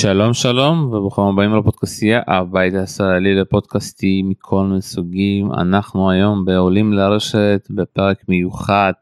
[0.00, 7.66] שלום שלום וברוכים הבאים לפודקאסטייה הבית הישראלי לפודקאסטים מכל מיני סוגים אנחנו היום בעולים לרשת
[7.70, 8.92] בפרק מיוחד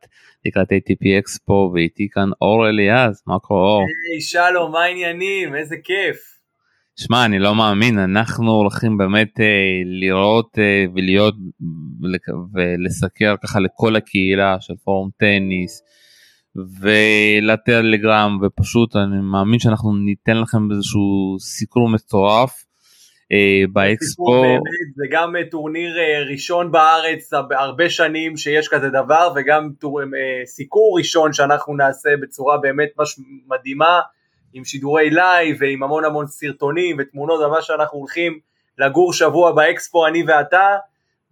[0.47, 3.83] לקראת ATP אקספו ואיתי כאן אור אליעז מה קורה אור?
[4.13, 6.17] היי שלום מה העניינים איזה כיף.
[6.97, 9.47] שמע אני לא מאמין אנחנו הולכים באמת אה,
[9.85, 11.35] לראות אה, ולהיות
[12.55, 15.83] ולסקר ככה לכל הקהילה של פורום טניס.
[16.57, 22.65] ולטלגרם ופשוט אני מאמין שאנחנו ניתן לכם איזשהו סיקור מטורף
[23.33, 24.43] אה, באקספו.
[24.97, 30.01] זה גם אה, טורניר אה, ראשון בארץ הרבה שנים שיש כזה דבר וגם טור,
[30.45, 34.01] סיקור ראשון שאנחנו נעשה בצורה באמת מש מדהימה
[34.53, 38.39] עם שידורי לייב ועם המון המון סרטונים ותמונות ממש שאנחנו הולכים
[38.79, 40.77] לגור שבוע באקספו אני ואתה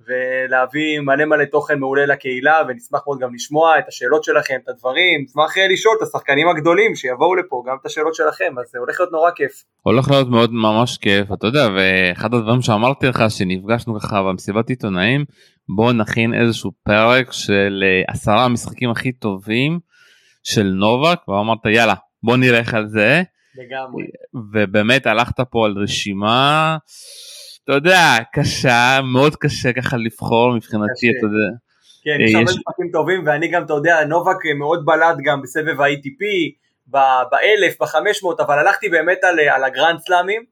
[0.06, 5.23] ולהביא מלא מלא תוכן מעולה לקהילה ונשמח מאוד גם לשמוע את השאלות שלכם, את הדברים,
[5.23, 9.01] נשמח אה, לשאול את השחקנים הגדולים שיבואו לפה גם את השאלות שלכם, אז זה הולך
[9.01, 9.52] להיות נורא כיף.
[9.82, 15.24] הולך להיות מאוד ממש כיף, אתה יודע, ואחד הדברים שאמרתי לך שנפגשנו ככה במסיבת עיתונאים,
[15.77, 19.79] בוא נכין איזשהו פרק של אה, עשרה המשחקים הכי טובים
[20.43, 23.23] של נובק, ואמרת יאללה בוא נלך על זה.
[23.55, 24.05] לגמרי.
[24.52, 26.77] ובאמת הלכת פה על רשימה.
[27.65, 31.57] אתה יודע, קשה, מאוד קשה ככה לבחור מבחינתי, אתה יודע.
[32.05, 36.23] כן, יש הרבה משחקים טובים, ואני גם, אתה יודע, נובק מאוד בלט גם בסבב ה-ATP,
[36.87, 40.45] ב-1000, ב-500, אבל הלכתי באמת על, על הגרנד סלאמים,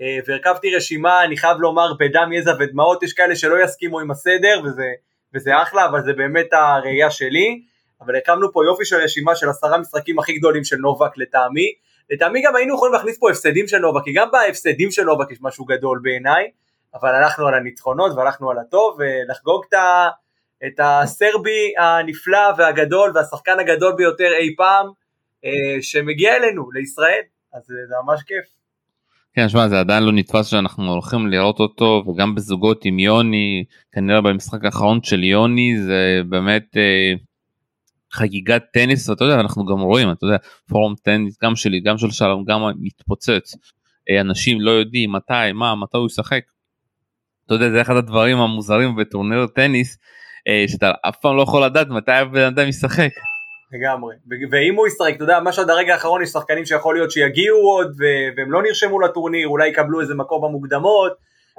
[0.00, 4.60] אה, והרכבתי רשימה, אני חייב לומר, בדם, יזע ודמעות, יש כאלה שלא יסכימו עם הסדר,
[4.64, 4.88] וזה,
[5.34, 7.62] וזה אחלה, אבל זה באמת הראייה שלי,
[8.00, 11.72] אבל הקמנו פה יופי של רשימה של עשרה משחקים הכי גדולים של נובק לטעמי,
[12.12, 15.38] לטעמי גם היינו יכולים להכניס פה הפסדים של נובק, כי גם בהפסדים של נובק יש
[15.40, 16.50] משהו גדול בעיניי,
[16.94, 19.74] אבל הלכנו על הניצחונות והלכנו על הטוב, ולחגוג את,
[20.66, 24.86] את הסרבי הנפלא והגדול והשחקן הגדול ביותר אי פעם,
[25.44, 27.22] אה, שמגיע אלינו, לישראל,
[27.54, 28.44] אז זה ממש כיף.
[29.34, 34.20] כן, שמע, זה עדיין לא נתפס שאנחנו הולכים לראות אותו, וגם בזוגות עם יוני, כנראה
[34.20, 36.76] במשחק האחרון של יוני, זה באמת...
[38.12, 40.36] חגיגת טניס אתה יודע אנחנו גם רואים אתה יודע
[40.68, 43.54] פורום טניס גם שלי גם של שלום גם מתפוצץ
[44.10, 46.42] אה, אנשים לא יודעים מתי מה מתי הוא ישחק.
[47.46, 49.98] אתה יודע זה אחד הדברים המוזרים בטורניר טניס
[50.48, 53.10] אה, שאתה אף פעם לא יכול לדעת מתי הבן אדם ישחק.
[53.72, 54.16] לגמרי
[54.50, 57.96] ואם הוא ישחק אתה יודע מה שעד הרגע האחרון יש שחקנים שיכול להיות שיגיעו עוד
[58.36, 61.12] והם לא נרשמו לטורניר אולי יקבלו איזה מקום במוקדמות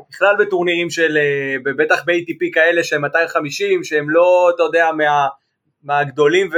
[0.10, 5.28] בכלל בטורנירים של אה, בטח ב-ATP כאלה שהם 250 שהם לא אתה יודע מה
[5.84, 6.50] מהגדולים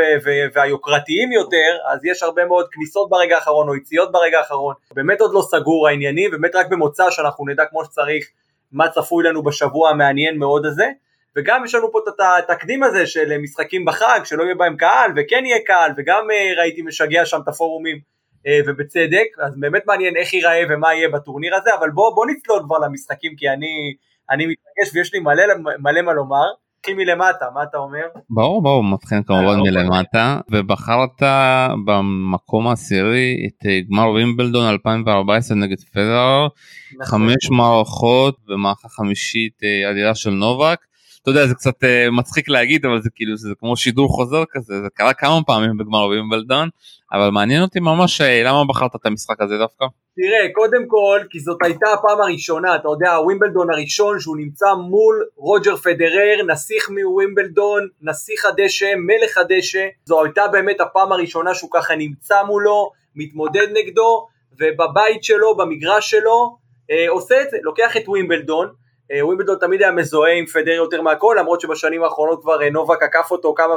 [0.53, 4.73] והיוקרתיים יותר, אז יש הרבה מאוד כניסות ברגע האחרון או יציאות ברגע האחרון.
[4.95, 8.25] באמת עוד לא סגור העניינים, באמת רק במוצא שאנחנו נדע כמו שצריך
[8.71, 10.85] מה צפוי לנו בשבוע המעניין מאוד הזה.
[11.35, 12.19] וגם יש לנו פה את
[12.49, 16.81] התקדים הזה של משחקים בחג, שלא יהיה בהם קהל, וכן יהיה קהל, וגם אה, ראיתי
[16.81, 17.99] משגע שם את הפורומים,
[18.47, 22.59] אה, ובצדק, אז באמת מעניין איך ייראה ומה יהיה בטורניר הזה, אבל בוא, בוא נצלול
[22.65, 23.95] כבר למשחקים, כי אני,
[24.29, 25.43] אני מתרגש ויש לי מלא
[25.79, 26.45] מלא מה לומר.
[26.85, 28.05] נתחיל מלמטה, מה אתה אומר?
[28.29, 31.21] ברור, ברור, מתחיל כמובן מלמטה, ובחרת
[31.85, 36.47] במקום העשירי את אה, גמר וימבלדון 2014 נגד פדרר,
[36.99, 37.05] נכון.
[37.05, 40.79] חמש מערכות במערכה חמישית אה, אדירה של נובק.
[41.21, 44.87] אתה יודע זה קצת מצחיק להגיד אבל זה כאילו זה כמו שידור חוזר כזה זה
[44.93, 46.69] קרה כמה פעמים בגמר וימבלדון
[47.11, 49.85] אבל מעניין אותי ממש למה בחרת את המשחק הזה דווקא.
[50.15, 55.25] תראה, קודם כל, כי זאת הייתה הפעם הראשונה, אתה יודע, הווימבלדון הראשון שהוא נמצא מול
[55.35, 61.95] רוג'ר פדרר, נסיך מווימבלדון, נסיך הדשא, מלך הדשא, זו הייתה באמת הפעם הראשונה שהוא ככה
[61.95, 64.27] נמצא מולו, מתמודד נגדו,
[64.59, 66.57] ובבית שלו, במגרש שלו,
[66.91, 68.69] אה, עושה את זה, לוקח את ווימבלדון,
[69.11, 73.03] אה, ווימבלדון תמיד היה מזוהה עם פדר יותר מהכל, למרות שבשנים האחרונות כבר אה, נובק
[73.03, 73.75] עקף אותו כמה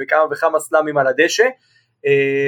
[0.00, 1.44] וכמה וכמה סלאמים על הדשא,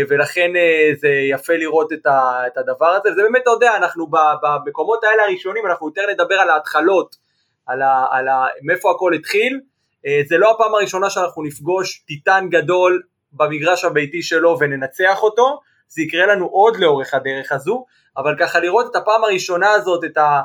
[0.09, 4.07] ולכן אה, זה יפה לראות את הדבר הזה, וזה באמת, אתה יודע, אנחנו
[4.43, 7.17] במקומות האלה הראשונים, אנחנו יותר נדבר על ההתחלות,
[7.67, 9.61] על, ה, על ה, מאיפה הכל התחיל,
[10.07, 13.03] אה, זה לא הפעם הראשונה שאנחנו נפגוש טיטן גדול
[13.33, 17.85] במגרש הביתי שלו וננצח אותו, זה יקרה לנו עוד לאורך הדרך הזו,
[18.17, 20.41] אבל ככה לראות את הפעם הראשונה הזאת, את ה...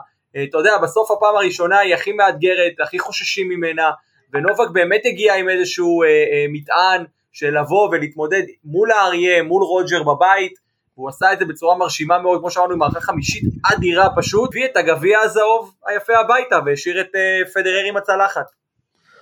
[0.49, 3.91] אתה יודע, בסוף הפעם הראשונה היא הכי מאתגרת, הכי חוששים ממנה,
[4.33, 10.03] ונובק באמת הגיע עם איזשהו אה, אה, מטען של לבוא ולהתמודד מול האריה, מול רוג'ר
[10.03, 10.53] בבית,
[10.97, 13.43] והוא עשה את זה בצורה מרשימה מאוד, כמו שאמרנו, עם מערכה חמישית
[13.73, 18.45] אדירה פשוט, הביא את הגביע הזהוב היפה הביתה והשאיר את uh, פדרר עם הצלחת.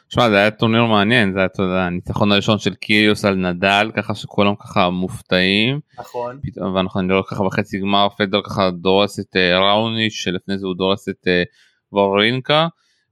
[0.09, 4.55] שמע זה היה טורניר מעניין זה היה הניצחון הראשון של קיריוס על נדל ככה שכולם
[4.55, 5.79] ככה מופתעים.
[5.99, 6.39] נכון.
[6.43, 10.75] פתאום ואנחנו נראה ככה בחצי גמר פדרר ככה דורס את אה, ראוניץ' שלפני זה הוא
[10.75, 11.49] דורס את אה,
[11.91, 12.67] וורינקה.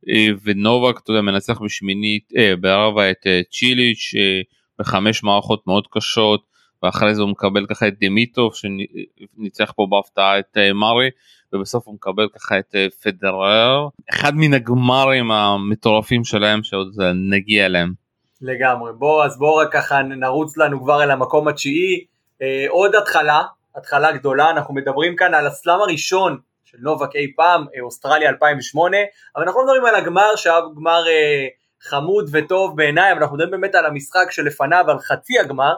[0.05, 5.87] אה, ונובק אתה יודע מנצח בשמינית אה, ברבע את אה, צ'יליץ' אה, בחמש מערכות מאוד
[5.91, 6.43] קשות
[6.83, 11.09] ואחרי זה הוא מקבל ככה את דימיטרוב שניצח פה בהפתעה את מארי
[11.53, 13.87] ובסוף הוא מקבל ככה את פדרר.
[14.09, 16.95] אחד מן הגמרים המטורפים שלהם שעוד
[17.29, 17.93] נגיע אליהם.
[18.41, 18.91] לגמרי.
[18.93, 22.05] בוא אז בוא רק ככה נרוץ לנו כבר אל המקום התשיעי.
[22.41, 23.43] אה, עוד התחלה
[23.75, 24.49] התחלה גדולה.
[24.49, 28.97] אנחנו מדברים כאן על הסלאם הראשון של נובק אי פעם אה, אוסטרליה 2008
[29.35, 31.47] אבל אנחנו לא מדברים על הגמר שהיה גמר אה,
[31.81, 35.73] חמוד וטוב בעיניי אבל אנחנו מדברים באמת על המשחק שלפניו על חצי הגמר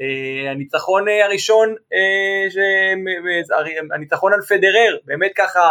[0.00, 2.62] אה, הניצחון אה, הראשון, אה.
[3.94, 5.70] הניצחון על פדרר, באמת ככה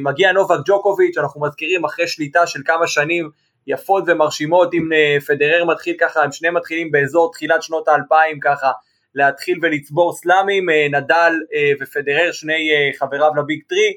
[0.00, 3.30] מגיע נובק ג'וקוביץ', אנחנו מזכירים אחרי שליטה של כמה שנים
[3.66, 4.88] יפות ומרשימות אם
[5.26, 8.70] פדרר מתחיל ככה, הם שניהם מתחילים באזור תחילת שנות האלפיים ככה
[9.14, 11.32] להתחיל ולצבור סלאמים, נדל
[11.80, 13.92] ופדרר שני חבריו ל Big Three,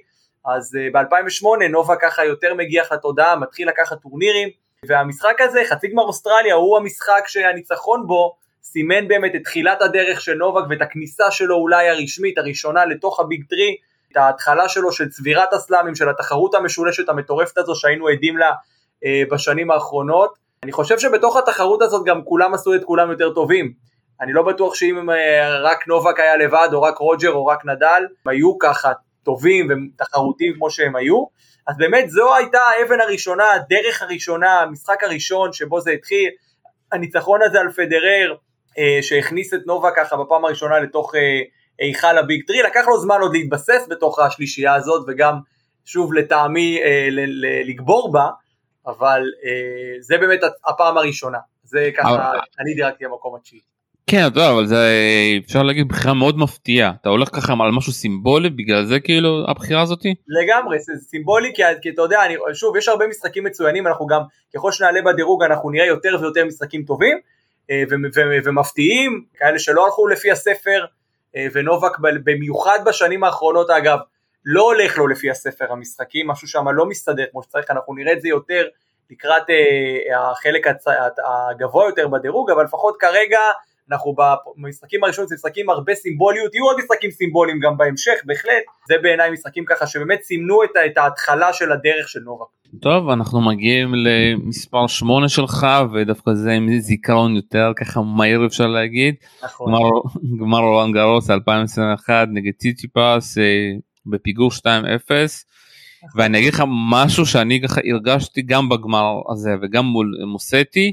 [0.45, 4.49] אז ב-2008 נובה ככה יותר מגיח לתודעה, מתחיל לקחת טורנירים,
[4.87, 10.33] והמשחק הזה, חצי גמר אוסטרליה, הוא המשחק שהניצחון בו סימן באמת את תחילת הדרך של
[10.33, 13.75] נובק ואת הכניסה שלו אולי הרשמית הראשונה לתוך ה Big Three,
[14.11, 18.51] את ההתחלה שלו של צבירת הסלאמים, של התחרות המשולשת המטורפת הזו שהיינו עדים לה
[19.05, 20.37] אה, בשנים האחרונות.
[20.63, 23.73] אני חושב שבתוך התחרות הזאת גם כולם עשו את כולם יותר טובים.
[24.21, 28.03] אני לא בטוח שאם אה, רק נובק היה לבד או רק רוג'ר או רק נדל,
[28.25, 28.91] היו ככה
[29.27, 31.25] טובים ותחרותיים כמו שהם היו.
[31.67, 36.29] אז באמת זו הייתה האבן הראשונה, הדרך הראשונה, המשחק הראשון שבו זה התחיל.
[36.91, 38.35] הניצחון הזה על פדרר,
[38.77, 41.21] אה, שהכניס את נובה ככה בפעם הראשונה לתוך אה,
[41.79, 45.39] היכל הביג טרי, לקח לו זמן עוד להתבסס בתוך השלישייה הזאת וגם
[45.85, 47.07] שוב לטעמי אה,
[47.67, 48.29] לגבור בה,
[48.87, 49.21] אבל
[49.99, 53.76] זה באמת הפעם הראשונה, זה ככה, אני דירקתי במקום התשיעי.
[54.09, 54.91] כן, אתה יודע, אבל זה
[55.45, 59.81] אפשר להגיד בחירה מאוד מפתיעה, אתה הולך ככה על משהו סימבולי, בגלל זה כאילו הבחירה
[59.81, 60.15] הזאתי?
[60.27, 64.21] לגמרי, זה סימבולי כי, כי אתה יודע, אני, שוב, יש הרבה משחקים מצוינים, אנחנו גם,
[64.55, 67.17] ככל שנעלה בדירוג אנחנו נראה יותר ויותר משחקים טובים,
[67.71, 67.83] אה,
[68.45, 70.85] ומפתיעים, כאלה שלא הלכו לפי הספר,
[71.35, 73.97] אה, ונובק במיוחד בשנים האחרונות אגב,
[74.45, 78.21] לא הולך לו לפי הספר המשחקים, משהו שם לא מסתדר כמו שצריך, אנחנו נראה את
[78.21, 78.65] זה יותר
[79.11, 80.67] לקראת אה, החלק
[81.49, 83.39] הגבוה יותר בדירוג, אבל לפחות כרגע
[83.91, 84.15] אנחנו
[84.57, 89.31] במשחקים הראשונים זה משחקים הרבה סימבוליות, יהיו עוד משחקים סימבוליים גם בהמשך, בהחלט, זה בעיניי
[89.31, 92.45] משחקים ככה שבאמת סימנו את, את ההתחלה של הדרך של נובק.
[92.81, 99.15] טוב אנחנו מגיעים למספר 8 שלך ודווקא זה עם זיכרון יותר ככה מהיר אפשר להגיד.
[99.43, 99.73] נכון.
[100.39, 103.43] גמר רולנד גרוס 2021 נגד ציציפס אה,
[104.05, 104.63] בפיגור 2-0.
[104.63, 106.21] נכון.
[106.21, 110.91] ואני אגיד לך משהו שאני ככה הרגשתי גם בגמר הזה וגם מול מוסטי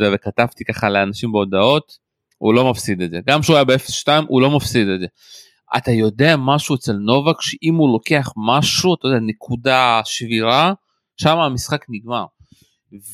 [0.00, 2.07] וכתבתי ככה לאנשים בהודעות
[2.38, 5.06] הוא לא מפסיד את זה גם כשהוא היה ב-0-2 הוא לא מפסיד את זה.
[5.76, 10.72] אתה יודע משהו אצל נובק שאם הוא לוקח משהו אתה יודע נקודה שבירה
[11.16, 12.24] שם המשחק נגמר.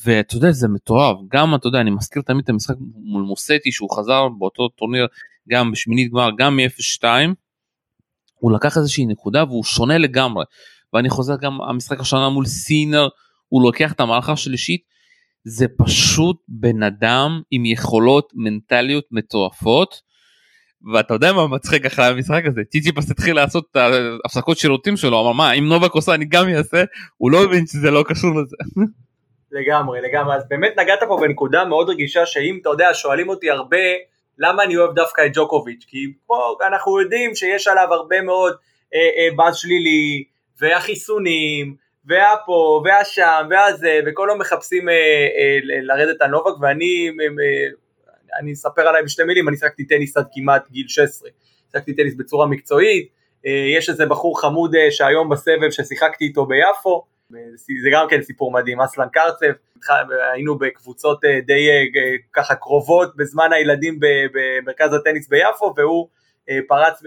[0.05, 3.97] ואתה יודע זה מטורף גם אתה יודע אני מזכיר תמיד את המשחק מול מוסטי שהוא
[3.97, 5.07] חזר באותו טורניר
[5.49, 7.05] גם בשמינית גמר גם מ-0-2
[8.35, 10.45] הוא לקח איזושהי נקודה והוא שונה לגמרי
[10.93, 13.09] ואני חוזר גם המשחק השנה מול סינר
[13.49, 14.83] הוא לוקח את המערכה השלישית
[15.45, 20.15] זה פשוט בן אדם עם יכולות מנטליות מטורפות.
[20.93, 22.61] ואתה יודע מה מצחיק אחרי המשחק הזה?
[22.71, 26.85] ציציפס התחיל לעשות את ההפסקות שירותים שלו אמר מה אם נובק עושה אני גם אעשה.
[27.17, 28.57] הוא לא מבין שזה לא קשור לזה.
[29.53, 30.37] לגמרי לגמרי.
[30.37, 33.87] אז באמת נגעת פה בנקודה מאוד רגישה שאם אתה יודע שואלים אותי הרבה
[34.39, 38.55] למה אני אוהב דווקא את ג'וקוביץ' כי פה אנחנו יודעים שיש עליו הרבה מאוד
[38.95, 40.25] אה, אה, באז שלילי
[40.61, 47.11] והחיסונים והפה והשם והזה וכל יום מחפשים אה, אה, לרדת על נובק ואני
[48.41, 51.31] אני אספר עליי בשתי מילים, אני שיחקתי טניס עד כמעט גיל 16,
[51.73, 53.09] שיחקתי טניס בצורה מקצועית,
[53.47, 57.05] אה, יש איזה בחור חמוד שהיום בסבב ששיחקתי איתו ביפו,
[57.83, 59.47] זה גם כן סיפור מדהים, אסלן קרצב,
[60.33, 61.69] היינו בקבוצות די
[62.33, 63.99] ככה קרובות בזמן הילדים
[64.33, 66.09] במרכז הטניס ביפו והוא
[66.69, 67.03] פרץ,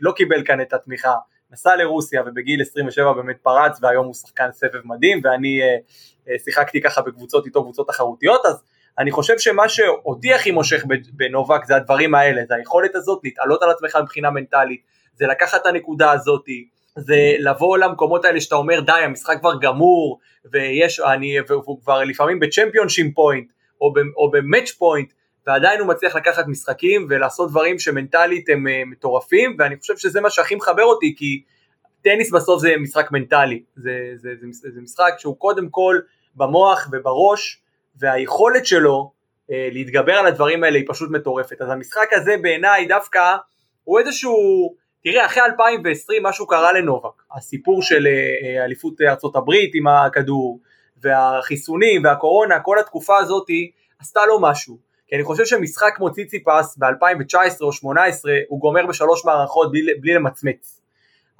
[0.00, 1.14] לא קיבל כאן את התמיכה,
[1.52, 5.60] נסע לרוסיה ובגיל 27 באמת פרץ והיום הוא שחקן סבב מדהים ואני
[6.44, 8.62] שיחקתי ככה בקבוצות איתו, קבוצות תחרותיות, אז
[8.98, 13.70] אני חושב שמה שאותי הכי מושך בנובק זה הדברים האלה, זה היכולת הזאת להתעלות על
[13.70, 14.80] עצמך מבחינה מנטלית,
[15.14, 16.44] זה לקחת את הנקודה הזאת,
[16.96, 20.18] זה לבוא למקומות האלה שאתה אומר די המשחק כבר גמור
[20.52, 23.50] ויש, אני, והוא כבר לפעמים ב championship point
[24.16, 25.12] או ב match point
[25.46, 30.30] ועדיין הוא מצליח לקחת משחקים ולעשות דברים שמנטלית הם אה, מטורפים ואני חושב שזה מה
[30.30, 31.42] שהכי מחבר אותי כי
[32.02, 35.98] טניס בסוף זה משחק מנטלי, זה, זה, זה, זה, משחק שהוא קודם כל
[36.34, 37.62] במוח ובראש
[37.96, 39.12] והיכולת שלו
[39.50, 41.60] אה, להתגבר על הדברים האלה היא פשוט מטורפת.
[41.60, 43.36] אז המשחק הזה בעיניי דווקא
[43.84, 44.34] הוא איזשהו,
[45.04, 50.60] תראה אחרי 2020 משהו קרה לנובק, הסיפור של אה, אליפות ארצות הברית עם הכדור
[50.96, 53.46] והחיסונים והקורונה, כל התקופה הזאת
[54.00, 54.85] עשתה לו משהו.
[55.08, 56.86] כי אני חושב שמשחק כמו ציציפס ב-2019
[57.60, 60.80] או 2018 הוא גומר בשלוש מערכות בלי, בלי למצמץ.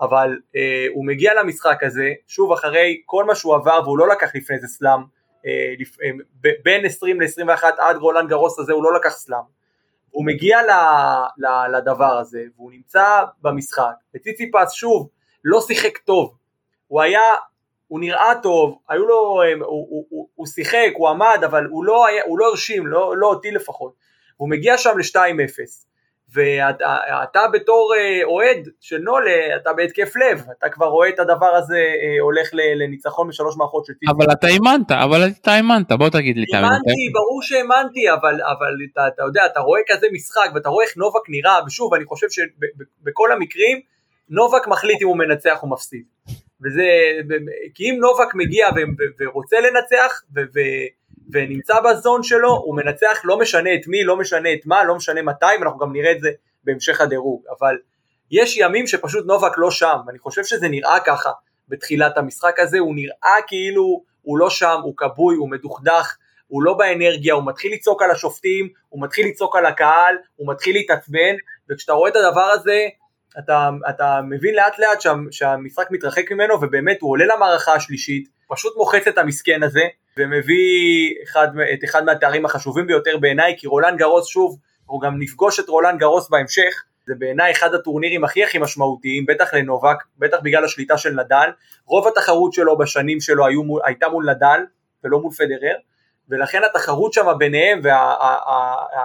[0.00, 4.34] אבל אה, הוא מגיע למשחק הזה, שוב אחרי כל מה שהוא עבר והוא לא לקח
[4.34, 5.00] לפני זה סלאם,
[5.46, 6.10] אה, לפ, אה,
[6.64, 9.56] בין 20 ל-21 עד רולנד גרוס הזה הוא לא לקח סלאם.
[10.10, 10.70] הוא מגיע ל,
[11.38, 15.08] ל, לדבר הזה והוא נמצא במשחק, וציציפס שוב
[15.44, 16.36] לא שיחק טוב,
[16.86, 17.20] הוא היה,
[17.88, 22.06] הוא נראה טוב, היו לו, הוא, הוא, הוא, הוא שיחק, הוא עמד, אבל הוא לא,
[22.06, 23.92] היה, הוא לא הרשים, לא, לא אותי לפחות,
[24.36, 25.58] הוא מגיע שם ל-2-0,
[26.34, 31.76] ואתה בתור אה, אוהד של נולה, אתה בהתקף לב, אתה כבר רואה את הדבר הזה
[31.76, 34.08] אה, הולך לניצחון בשלוש מערכות של טיפ.
[34.10, 36.44] אבל אתה האמנת, אבל אתה האמנת, בוא תגיד לי.
[36.54, 40.96] האמנתי, ברור שהאמנתי, אבל, אבל אתה, אתה יודע, אתה רואה כזה משחק ואתה רואה איך
[40.96, 43.80] נובק נראה, ושוב, אני חושב שבכל המקרים,
[44.28, 46.02] נובק מחליט אם הוא מנצח או מפסיד.
[46.64, 46.84] וזה,
[47.74, 48.68] כי אם נובק מגיע
[49.18, 50.22] ורוצה לנצח,
[51.32, 55.22] ונמצא בזון שלו, הוא מנצח לא משנה את מי, לא משנה את מה, לא משנה
[55.22, 56.30] מתי, ואנחנו גם נראה את זה
[56.64, 57.76] בהמשך הדירוג, אבל
[58.30, 61.30] יש ימים שפשוט נובק לא שם, אני חושב שזה נראה ככה
[61.68, 66.74] בתחילת המשחק הזה, הוא נראה כאילו הוא לא שם, הוא כבוי, הוא מדוכדך, הוא לא
[66.74, 71.34] באנרגיה, הוא מתחיל לצעוק על השופטים, הוא מתחיל לצעוק על הקהל, הוא מתחיל להתעצבן,
[71.70, 72.88] וכשאתה רואה את הדבר הזה,
[73.38, 78.76] אתה, אתה מבין לאט לאט שה, שהמשחק מתרחק ממנו, ובאמת הוא עולה למערכה השלישית, פשוט
[78.76, 79.84] מוחץ את המסכן הזה,
[80.18, 85.60] ומביא אחד, את אחד מהתארים החשובים ביותר בעיניי, כי רולן גרוס שוב, אנחנו גם נפגוש
[85.60, 90.64] את רולן גרוס בהמשך, זה בעיניי אחד הטורנירים הכי הכי משמעותיים, בטח לנובק, בטח בגלל
[90.64, 91.50] השליטה של נדל,
[91.86, 94.60] רוב התחרות שלו בשנים שלו היו, הייתה מול נדל
[95.04, 95.76] ולא מול פדרר,
[96.28, 97.80] ולכן התחרות שם ביניהם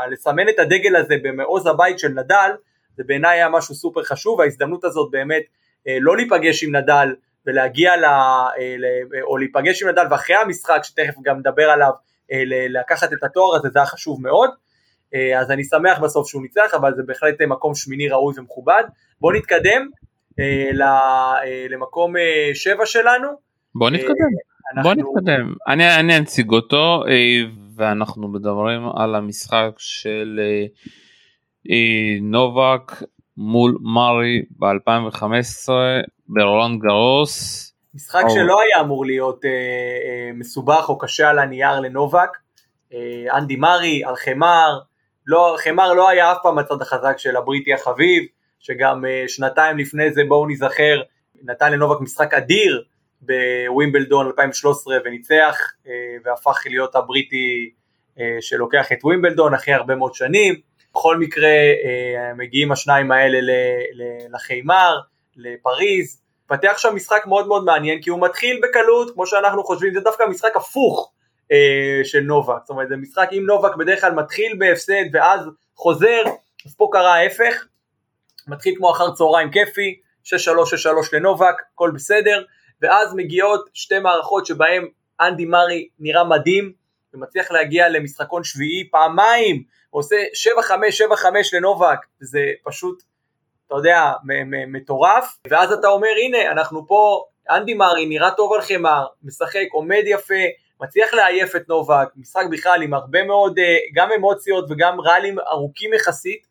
[0.08, 2.52] ולסמן את הדגל הזה במעוז הבית של נדל,
[3.02, 5.44] זה בעיניי היה משהו סופר חשוב, וההזדמנות הזאת באמת
[5.88, 7.14] אה, לא להיפגש עם נדל
[7.46, 8.04] ולהגיע ל...
[8.04, 11.92] אה, או להיפגש עם נדל ואחרי המשחק שתכף גם נדבר עליו
[12.32, 14.50] אה, לקחת את התואר הזה זה היה חשוב מאוד.
[15.16, 18.84] אה, אז אני שמח בסוף שהוא ניצח אבל זה בהחלט מקום שמיני ראוי ומכובד.
[19.22, 19.90] בואו נתקדם
[21.70, 22.14] למקום
[22.54, 23.28] שבע שלנו.
[23.76, 24.32] בואו נתקדם.
[24.74, 24.84] אנחנו...
[24.84, 25.54] בוא נתקדם.
[25.68, 27.04] אני, אני אציג אותו
[27.76, 30.40] ואנחנו מדברים על המשחק של
[32.22, 32.92] נובק
[33.38, 35.70] מול מארי ב-2015
[36.28, 37.68] ברולנד גרוס.
[37.96, 38.30] משחק או...
[38.30, 42.30] שלא היה אמור להיות אה, אה, מסובך או קשה על הנייר לנובק.
[42.94, 44.80] אה, אנדי מארי על חמר,
[45.28, 48.24] לא, חמר לא היה אף פעם הצד החזק של הבריטי החביב,
[48.60, 51.02] שגם אה, שנתיים לפני זה בואו ניזכר,
[51.44, 52.84] נתן לנובק משחק אדיר
[53.22, 55.92] בווימבלדון 2013 וניצח אה,
[56.24, 57.72] והפך להיות הבריטי
[58.20, 60.71] אה, שלוקח את ווימבלדון אחרי הרבה מאוד שנים.
[60.94, 63.40] בכל מקרה אה, מגיעים השניים האלה
[64.34, 65.00] לחימר,
[65.36, 70.00] לפריז, פתח שם משחק מאוד מאוד מעניין כי הוא מתחיל בקלות כמו שאנחנו חושבים, זה
[70.00, 71.12] דווקא משחק הפוך
[71.52, 76.22] אה, של נובק, זאת אומרת זה משחק אם נובק בדרך כלל מתחיל בהפסד ואז חוזר,
[76.66, 77.66] אז פה קרה ההפך,
[78.48, 80.34] מתחיל כמו אחר צהריים כיפי, 6-3-6-3
[81.14, 82.44] לנובק, הכל בסדר,
[82.82, 84.88] ואז מגיעות שתי מערכות שבהן
[85.22, 86.74] אנדי מארי נראה מדהים
[87.14, 90.16] ומצליח להגיע למשחקון שביעי פעמיים עושה
[90.60, 93.04] 7-5, 7-5 לנובק, זה פשוט,
[93.68, 94.12] אתה יודע,
[94.68, 100.04] מטורף, ואז אתה אומר, הנה, אנחנו פה, אנדי מארי נראה טוב על חמר, משחק, עומד
[100.06, 100.44] יפה,
[100.82, 105.94] מצליח לעייף את נובק, משחק בכלל עם הרבה מאוד, אה, גם אמוציות וגם ראלים ארוכים
[105.94, 106.48] יחסית,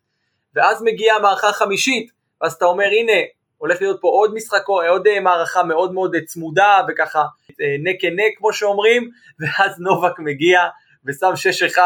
[0.55, 3.21] ואז מגיעה המערכה החמישית, ואז אתה אומר, הנה,
[3.61, 7.23] הולך להיות פה עוד משחק, עוד אה, מערכה מאוד מאוד צמודה, וככה
[7.59, 10.59] נק נק כמו שאומרים, ואז נובק מגיע
[11.05, 11.31] ושם
[11.75, 11.79] 6-1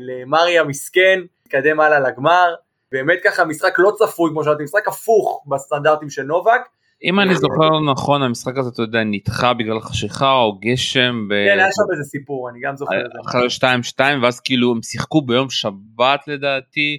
[0.00, 2.54] למרי המסכן, התקדם הלאה לגמר,
[2.92, 6.60] באמת ככה משחק לא צפוי כמו שאמרתי, משחק הפוך בסטנדרטים של נובק.
[7.04, 11.28] אם אני זוכר נכון המשחק הזה אתה יודע נדחה בגלל חשיכה או גשם.
[11.30, 13.18] כן היה שם איזה סיפור אני גם זוכר את זה.
[13.30, 16.98] אחרי 2 2 ואז כאילו הם שיחקו ביום שבת לדעתי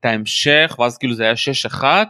[0.00, 2.08] את ההמשך ואז כאילו זה היה 6 1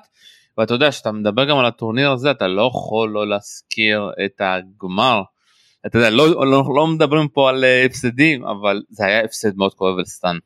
[0.59, 5.23] ואתה יודע שאתה מדבר גם על הטורניר הזה אתה לא יכול לא להזכיר את הגמר
[5.87, 9.75] אתה יודע, לא, לא, לא מדברים פה על אה, הפסדים, אבל זה היה הפסד מאוד
[9.75, 10.37] כואב על סטאן.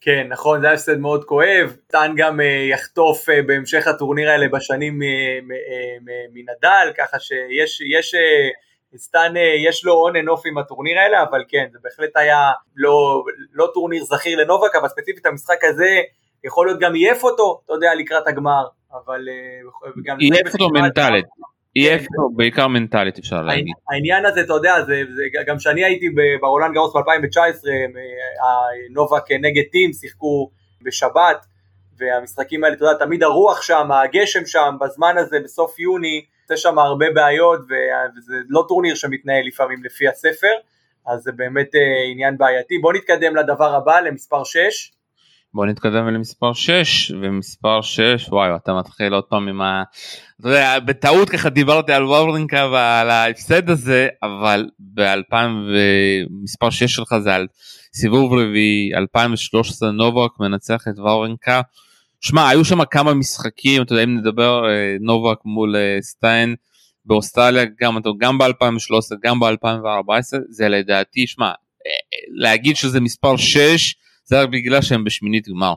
[0.00, 1.76] כן, נכון, זה היה הפסד מאוד כואב.
[1.88, 4.98] סטאן גם אה, יחטוף אה, בהמשך הטורניר האלה בשנים
[6.32, 11.44] מנדל, ככה שיש, יש, אה, סטאן אה, יש לו on and עם הטורניר האלה, אבל
[11.48, 16.00] כן, זה בהחלט היה לא, לא טורניר זכיר לנובק, אבל ספציפית המשחק הזה
[16.44, 18.66] יכול להיות גם עייף אותו, אתה יודע, לקראת הגמר,
[19.04, 19.28] אבל...
[19.28, 21.24] אה, עייף אותו מנטלית.
[21.74, 22.36] עייף כן.
[22.36, 23.74] בעיקר מנטלית אפשר להגיד.
[23.90, 26.06] העניין הזה אתה יודע זה, זה גם כשאני הייתי
[26.40, 27.68] ברולנד גארוס ב-2019
[28.90, 30.50] נובק נגד טים שיחקו
[30.82, 31.46] בשבת
[31.98, 36.78] והמשחקים האלה אתה יודע תמיד הרוח שם הגשם שם בזמן הזה בסוף יוני יש שם
[36.78, 40.52] הרבה בעיות וזה לא טורניר שמתנהל לפעמים לפי הספר
[41.06, 41.70] אז זה באמת
[42.12, 42.78] עניין בעייתי.
[42.78, 44.92] בואו נתקדם לדבר הבא, למספר 6.
[45.56, 49.82] בוא נתקדם למספר 6 ומספר 6 וואי אתה מתחיל עוד פעם עם ה...
[50.40, 55.34] אתה יודע, בטעות ככה דיברתי על וורנקה ועל ההפסד הזה אבל ב-2000
[55.70, 57.46] ומספר 6 שלך זה על
[57.94, 61.60] סיבוב רביעי 2013 נובק מנצח את וורנקה.
[62.20, 66.54] שמע היו שם כמה משחקים אתה יודע אם נדבר אה, נובק מול אה, סטיין
[67.04, 71.52] באוסטרליה גם גם ב2013 גם ב2014 זה לדעתי שמע אה,
[72.34, 73.94] להגיד שזה מספר 6
[74.26, 75.74] זה רק בגלל שהם בשמינית גמר.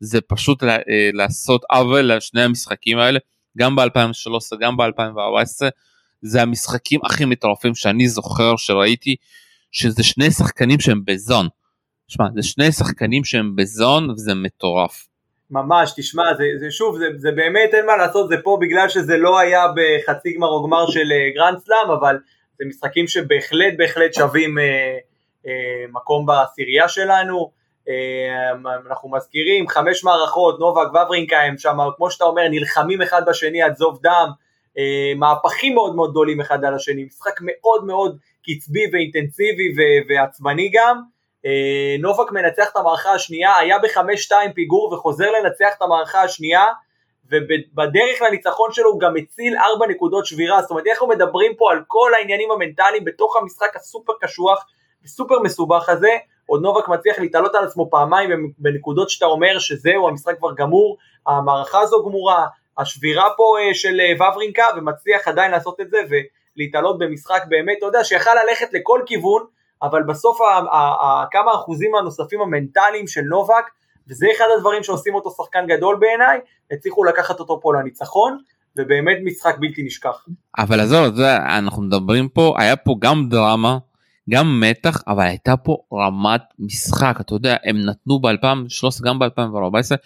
[0.00, 0.78] זה פשוט אה,
[1.12, 3.18] לעשות עוול לשני המשחקים האלה,
[3.58, 5.68] גם ב-2013, גם ב-2014,
[6.22, 9.16] זה המשחקים הכי מטורפים שאני זוכר שראיתי,
[9.72, 11.48] שזה שני שחקנים שהם ב zone.
[12.08, 15.06] שמע, זה שני שחקנים שהם ב zone וזה מטורף.
[15.50, 19.16] ממש, תשמע, זה, זה שוב, זה, זה באמת אין מה לעשות, זה פה בגלל שזה
[19.16, 22.16] לא היה בחצי גמר או גמר של אה, גרנד סלאם, אבל
[22.58, 24.64] זה משחקים שבהחלט בהחלט שווים אה,
[25.46, 27.50] אה, מקום בעשירייה שלנו.
[27.90, 33.62] אה, אנחנו מזכירים חמש מערכות, נובק וברינקה הם שם, כמו שאתה אומר, נלחמים אחד בשני
[33.62, 34.30] עד זוב דם,
[34.78, 39.74] אה, מהפכים מאוד מאוד גדולים אחד על השני, משחק מאוד מאוד קצבי ואינטנסיבי
[40.08, 41.00] ועצבני גם.
[41.46, 46.64] אה, נובק מנצח את המערכה השנייה, היה בחמש שתיים פיגור וחוזר לנצח את המערכה השנייה,
[47.30, 51.82] ובדרך לניצחון שלו הוא גם הציל ארבע נקודות שבירה, זאת אומרת אנחנו מדברים פה על
[51.86, 54.66] כל העניינים המנטליים בתוך המשחק הסופר קשוח
[55.04, 56.16] וסופר מסובך הזה,
[56.50, 61.80] עוד נובק מצליח להתעלות על עצמו פעמיים בנקודות שאתה אומר שזהו, המשחק כבר גמור, המערכה
[61.80, 62.46] הזו גמורה,
[62.78, 65.98] השבירה פה אה, של אה, וברינקה, ומצליח עדיין לעשות את זה
[66.56, 69.44] ולהתעלות במשחק באמת, אתה יודע, שיכל ללכת לכל כיוון,
[69.82, 70.38] אבל בסוף
[71.30, 73.64] כמה אחוזים הנוספים המנטליים של נובק,
[74.08, 76.40] וזה אחד הדברים שעושים אותו שחקן גדול בעיניי,
[76.70, 78.38] הצליחו לקחת אותו פה לניצחון,
[78.76, 80.26] ובאמת משחק בלתי נשכח.
[80.58, 81.20] אבל עזוב,
[81.58, 83.78] אנחנו מדברים פה, היה פה גם דרמה,
[84.30, 89.96] גם מתח אבל הייתה פה רמת משחק אתה יודע הם נתנו ב2013 גם ב2014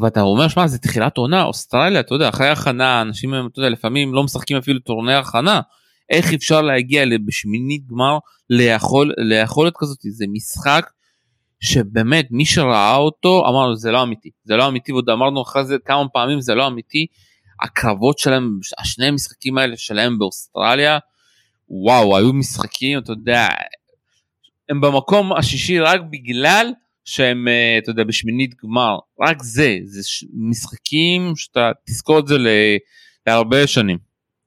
[0.00, 4.14] ואתה אומר שמע זה תחילת עונה אוסטרליה אתה יודע אחרי הכנה אנשים אתה יודע לפעמים
[4.14, 5.60] לא משחקים אפילו טורני הכנה.
[6.10, 8.18] איך אפשר להגיע בשמינית גמר
[8.50, 9.98] ליכול, ליכולת כזאת?
[10.00, 10.90] זה משחק
[11.60, 14.92] שבאמת מי שראה אותו אמר זה לא אמיתי זה לא אמיתי.
[14.92, 17.06] ועוד אמרנו אחרי זה כמה פעמים זה לא אמיתי.
[17.62, 20.98] הקרבות שלהם השני המשחקים האלה שלהם באוסטרליה
[21.70, 23.48] וואו היו משחקים אתה יודע
[24.68, 26.72] הם במקום השישי רק בגלל
[27.04, 30.00] שהם אה, אתה יודע בשמינית גמר רק זה זה
[30.34, 32.36] משחקים שאתה תזכור את זה
[33.26, 33.98] להרבה שנים.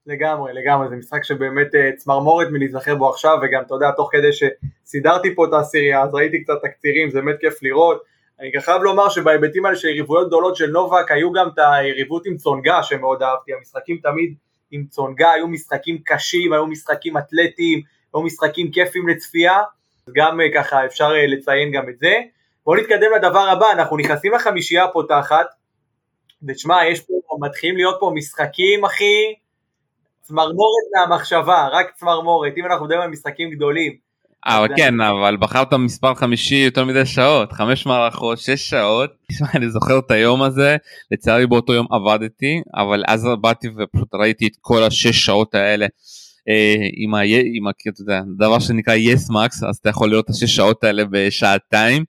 [0.06, 4.30] לגמרי לגמרי זה משחק שבאמת אה, צמרמורת מלהיזכר בו עכשיו וגם אתה יודע תוך כדי
[4.34, 8.04] שסידרתי פה את העשירייה אז ראיתי קצת תקצירים זה באמת כיף לראות
[8.40, 12.38] אני חייב לומר שבהיבטים האלה של יריבויות גדולות של נובק היו גם את היריבות עם
[12.38, 14.36] צונגה שמאוד אהבתי המשחקים תמיד
[14.74, 17.82] עם צונגה, היו משחקים קשים, היו משחקים אתלטיים,
[18.14, 19.60] היו משחקים כיפים לצפייה,
[20.16, 22.14] גם אה, ככה אפשר אה, לציין גם את זה.
[22.66, 25.46] בואו נתקדם לדבר הבא, אנחנו נכנסים לחמישייה הפותחת,
[26.48, 29.34] ותשמע, יש פה, מתחילים להיות פה משחקים, אחי,
[30.22, 33.98] צמרמורת מהמחשבה, רק צמרמורת, אם אנחנו מדברים על משחקים גדולים.
[34.46, 39.10] אבל כן אבל בחרת מספר חמישי יותר מדי שעות חמש מערכות שש שעות
[39.56, 40.78] אני זוכר את היום הזה
[41.12, 45.86] לצערי באותו יום עבדתי אבל אז באתי ופשוט ראיתי את כל השש שעות האלה
[46.50, 47.22] אה, עם, ה,
[47.54, 50.56] עם ה, אתה יודע, דבר שנקרא יס yes מקס אז אתה יכול לראות את השש
[50.56, 52.04] שעות האלה בשעתיים.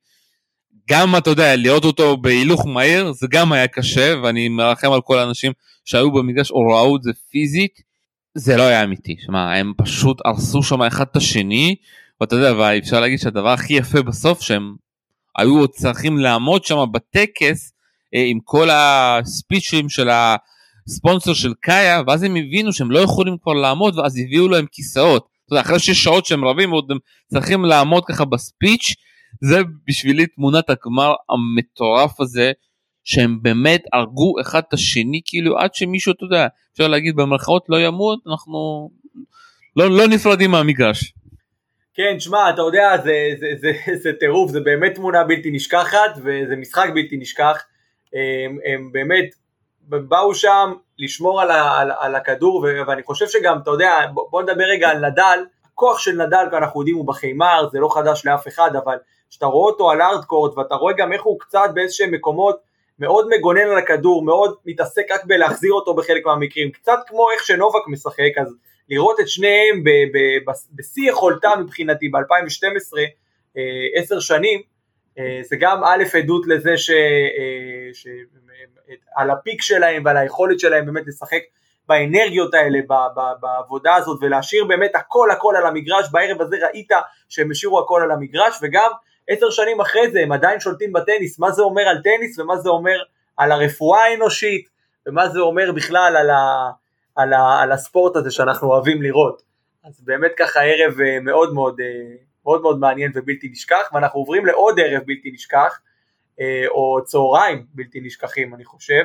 [0.91, 5.19] גם אתה יודע לראות אותו בהילוך מהיר זה גם היה קשה ואני מרחם על כל
[5.19, 5.53] האנשים
[5.85, 7.95] שהיו במגרש או ראו את זה פיזית
[8.39, 11.77] זה לא היה אמיתי, שמע, הם פשוט הרסו שם אחד את השני,
[12.25, 14.75] ואתה יודע, ואפשר להגיד שהדבר הכי יפה בסוף שהם
[15.39, 17.73] היו צריכים לעמוד שם בטקס
[18.15, 20.09] אה, עם כל הספיצ'ים של
[20.89, 25.29] הספונסר של קאיה ואז הם הבינו שהם לא יכולים כבר לעמוד ואז הביאו להם כיסאות.
[25.47, 28.95] אתה יודע, אחרי שש שעות שהם רבים ועוד הם צריכים לעמוד ככה בספיץ'
[29.43, 32.53] זה בשבילי תמונת הגמר המטורף הזה
[33.05, 37.81] שהם באמת הרגו אחד את השני כאילו עד שמישהו אתה יודע אפשר להגיד במרכאות לא
[37.81, 38.91] ימות אנחנו
[39.77, 41.15] לא, לא נפרדים מהמגרש.
[41.95, 46.11] כן, שמע, אתה יודע, זה, זה, זה, זה, זה טירוף, זה באמת תמונה בלתי נשכחת,
[46.17, 47.65] וזה משחק בלתי נשכח.
[48.13, 49.35] הם, הם באמת
[49.89, 54.43] באו שם לשמור על, ה, על, על הכדור, ואני חושב שגם, אתה יודע, בוא, בוא
[54.43, 58.49] נדבר רגע על נדל, הכוח של נדל, אנחנו יודעים, הוא בחימר, זה לא חדש לאף
[58.49, 58.97] אחד, אבל
[59.31, 62.57] כשאתה רואה אותו על ארדקורט, ואתה רואה גם איך הוא קצת באיזשהם מקומות
[62.99, 67.89] מאוד מגונן על הכדור, מאוד מתעסק רק בלהחזיר אותו בחלק מהמקרים, קצת כמו איך שנובק
[67.89, 68.55] משחק, אז
[68.89, 69.83] לראות את שניהם
[70.73, 72.99] בשיא יכולתם מבחינתי ב-2012,
[73.57, 73.63] אה,
[73.95, 74.63] עשר שנים,
[75.19, 76.91] אה, זה גם א' עדות לזה ש...
[76.91, 78.11] אה.
[79.17, 81.41] על הפיק שלהם ועל היכולת שלהם באמת לשחק
[81.89, 82.79] באנרגיות האלה,
[83.41, 86.89] בעבודה הזאת, ולהשאיר באמת הכל הכל על המגרש, בערב הזה ראית
[87.29, 88.91] שהם השאירו הכל על המגרש, וגם
[89.29, 92.69] עשר שנים אחרי זה הם עדיין שולטים בטניס, מה זה אומר על טניס ומה זה
[92.69, 92.99] אומר
[93.37, 94.69] על הרפואה האנושית,
[95.07, 96.71] ומה זה אומר בכלל על, ה,
[97.15, 99.43] על, ה, על הספורט הזה שאנחנו אוהבים לראות.
[99.85, 104.47] אז באמת ככה ערב אה, מאוד מאוד, אה, מאוד מאוד מעניין ובלתי נשכח, ואנחנו עוברים
[104.47, 105.81] לעוד ערב בלתי נשכח,
[106.41, 109.03] אה, או צהריים בלתי נשכחים אני חושב.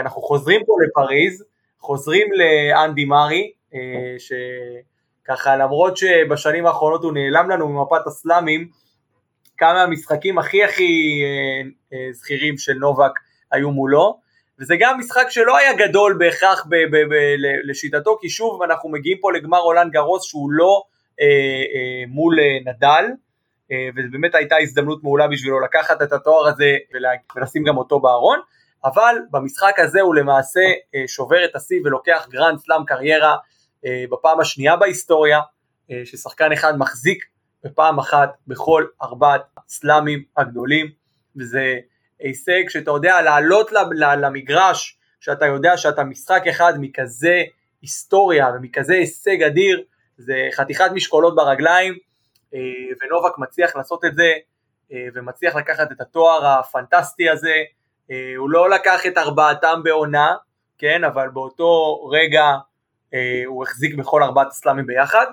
[0.00, 1.44] אנחנו חוזרים פה לפריז,
[1.78, 3.52] חוזרים לאנדי מארי,
[4.18, 8.68] שככה למרות שבשנים האחרונות הוא נעלם לנו ממפת הסלאמים,
[9.56, 11.22] כמה המשחקים הכי הכי
[12.12, 13.12] זכירים של נובק
[13.52, 14.20] היו מולו,
[14.62, 19.18] וזה גם משחק שלא היה גדול בהכרח ב- ב- ב- לשיטתו, כי שוב אנחנו מגיעים
[19.20, 20.82] פה לגמר עולן גרוס שהוא לא
[21.20, 23.04] אה, אה, מול אה, נדל,
[23.72, 26.76] אה, ובאמת הייתה הזדמנות מעולה בשבילו לקחת את התואר הזה
[27.36, 28.40] ולשים גם אותו בארון,
[28.84, 30.60] אבל במשחק הזה הוא למעשה
[30.94, 33.36] אה, שובר את השיא ולוקח גרנד סלאם קריירה
[33.86, 35.40] אה, בפעם השנייה בהיסטוריה,
[35.90, 37.24] אה, ששחקן אחד מחזיק
[37.64, 40.86] בפעם אחת בכל ארבעת סלאמים הגדולים,
[41.36, 41.78] וזה
[42.22, 47.42] הישג שאתה יודע לעלות למגרש, שאתה יודע שאתה משחק אחד מכזה
[47.82, 49.82] היסטוריה ומכזה הישג אדיר,
[50.18, 51.98] זה חתיכת משקולות ברגליים,
[52.54, 52.60] אה,
[53.02, 54.32] ונובק מצליח לעשות את זה,
[54.92, 57.54] אה, ומצליח לקחת את התואר הפנטסטי הזה,
[58.10, 60.34] אה, הוא לא לקח את ארבעתם בעונה,
[60.78, 62.44] כן, אבל באותו רגע
[63.46, 65.26] הוא החזיק בכל ארבעת הסלאמים ביחד,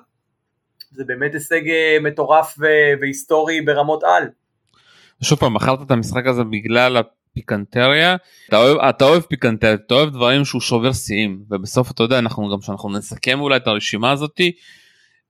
[0.91, 1.62] זה באמת הישג
[2.02, 2.56] מטורף
[3.02, 4.30] והיסטורי ברמות על.
[5.23, 8.15] שוב פעם מכרת את המשחק הזה בגלל הפיקנטריה?
[8.49, 12.49] אתה אוהב אתה אוהב פיקנטריה אתה אוהב דברים שהוא שובר שיאים ובסוף אתה יודע אנחנו
[12.51, 14.51] גם שאנחנו נסכם אולי את הרשימה הזאתי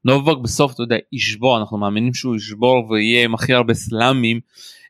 [0.06, 4.39] נובק בסוף אתה יודע ישבור אנחנו מאמינים שהוא ישבור ויהיה עם הכי הרבה סלאמים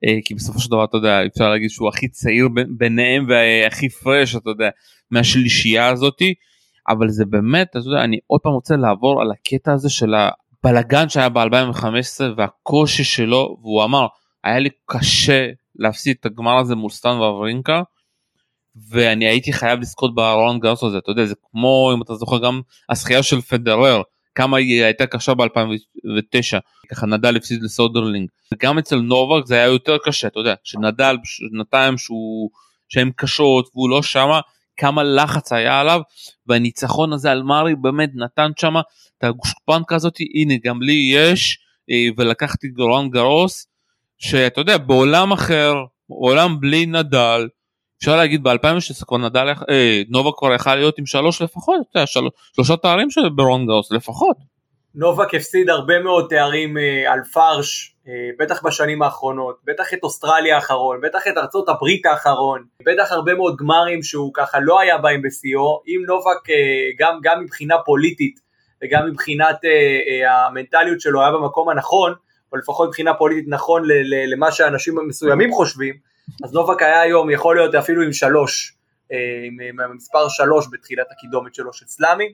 [0.05, 4.35] אה, כי בסופו של דבר אתה יודע אפשר להגיד שהוא הכי צעיר ביניהם והכי פרש
[4.35, 4.69] אתה יודע
[5.11, 6.33] מהשלישייה הזאתי
[6.89, 11.09] אבל זה באמת אתה יודע אני עוד פעם רוצה לעבור על הקטע הזה של הבלגן
[11.09, 11.87] שהיה ב2015
[12.37, 14.07] והקושי שלו והוא אמר
[14.43, 17.81] היה לי קשה להפסיד את הגמר הזה מול סטן ואברינקה
[18.89, 20.97] ואני הייתי חייב לזכות בארון גרס הזה.
[20.97, 24.01] אתה יודע זה כמו אם אתה זוכר גם הזכייה של פדרר
[24.35, 26.59] כמה היא הייתה קשה ב2009
[26.91, 28.29] ככה נדל הפסיד לסודרלינג.
[28.53, 32.49] וגם אצל נובק זה היה יותר קשה אתה יודע שנדל שנתיים שהוא
[32.89, 34.39] שהם קשות והוא לא שמה
[34.77, 36.01] כמה לחץ היה עליו
[36.47, 38.81] והניצחון הזה על מארי באמת נתן שמה
[39.17, 41.59] את הגושפנקה הזאת הנה גם לי יש
[41.91, 43.67] אה, ולקחתי גרון גרוס
[44.19, 45.73] שאתה יודע בעולם אחר
[46.07, 47.47] עולם בלי נדל
[47.99, 52.07] אפשר להגיד ב-2016 כבר נדל אה, נובה כבר יכל להיות עם שלוש לפחות אתה יודע,
[52.07, 52.19] של,
[52.55, 54.37] שלושה תארים של ברון גאוס לפחות.
[54.95, 60.55] נובק הפסיד הרבה מאוד תארים אה, על פרש אה, בטח בשנים האחרונות בטח את אוסטרליה
[60.55, 65.21] האחרון בטח את ארצות הברית האחרון בטח הרבה מאוד גמרים שהוא ככה לא היה בהם
[65.21, 66.55] בשיאו אם נובק אה,
[66.99, 68.39] גם, גם מבחינה פוליטית
[68.83, 69.69] וגם מבחינת אה,
[70.07, 72.13] אה, המנטליות שלו היה במקום הנכון
[72.53, 73.83] או לפחות מבחינה פוליטית נכון
[74.31, 75.95] למה שאנשים מסוימים חושבים,
[76.43, 78.73] אז נובק היה היום יכול להיות אפילו עם שלוש,
[79.11, 79.17] אה,
[79.69, 82.31] עם המספר שלוש בתחילת הקידומת שלו של סלאמים,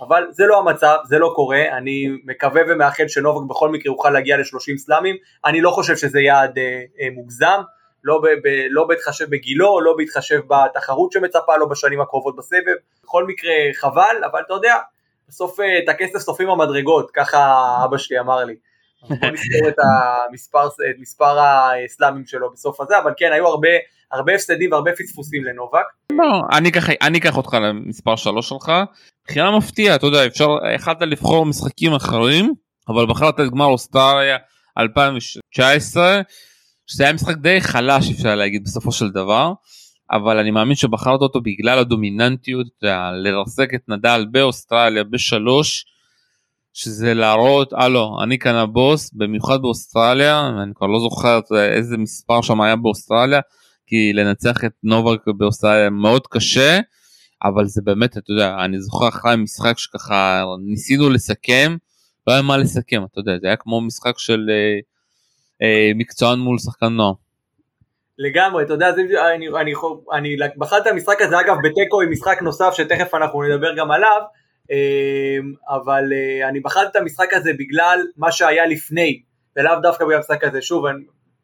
[0.00, 4.36] אבל זה לא המצב, זה לא קורה, אני מקווה ומאחל שנובק בכל מקרה יוכל להגיע
[4.36, 7.60] ל-30 סלאמים, אני לא חושב שזה יעד אה, אה, מוגזם,
[8.04, 13.26] לא, ב, ב, לא בהתחשב בגילו, לא בהתחשב בתחרות שמצפה לו בשנים הקרובות בסבב, בכל
[13.26, 14.76] מקרה חבל, אבל אתה יודע,
[15.28, 18.56] בסוף את הכסף סופרים המדרגות, ככה אבא שלי אמר לי.
[19.10, 19.74] נסתור את
[20.30, 23.68] המספר, את מספר הסלאמים שלו בסוף הזה, אבל כן, היו הרבה,
[24.12, 25.84] הרבה הפסדים והרבה פספוסים לנובק.
[26.52, 28.72] אני אקח, אני אקח אותך למספר 3 שלך.
[29.28, 32.54] בחירה מפתיעה, אתה יודע, אפשר, יכלת לבחור משחקים אחרים,
[32.88, 34.36] אבל בחרת את גמר אוסטריה
[34.78, 36.20] 2019,
[36.86, 39.52] שזה היה משחק די חלש אפשר להגיד בסופו של דבר.
[40.10, 42.66] אבל אני מאמין שבחרת אותו בגלל הדומיננטיות,
[43.22, 45.84] לרסק את נדל באוסטרליה בשלוש,
[46.76, 52.60] שזה להראות הלו אני כאן הבוס במיוחד באוסטרליה אני כבר לא זוכר איזה מספר שם
[52.60, 53.40] היה באוסטרליה
[53.86, 56.80] כי לנצח את נובק באוסטרליה מאוד קשה
[57.44, 61.76] אבל זה באמת אתה יודע אני זוכר אחרי משחק שככה ניסינו לסכם
[62.26, 64.78] לא היה מה לסכם אתה יודע זה היה כמו משחק של אה,
[65.62, 67.12] אה, מקצוען מול שחקן נוער.
[68.18, 69.00] לגמרי, אתה יודע, זה,
[69.34, 69.72] אני, אני,
[70.12, 73.90] אני, אני בחרתי את המשחק הזה אגב בתיקו עם משחק נוסף שתכף אנחנו נדבר גם
[73.90, 74.22] עליו,
[75.68, 79.22] אבל אה, אני בחרתי את המשחק הזה בגלל מה שהיה לפני,
[79.56, 80.62] ולאו דווקא בגלל המשחק הזה.
[80.62, 80.84] שוב,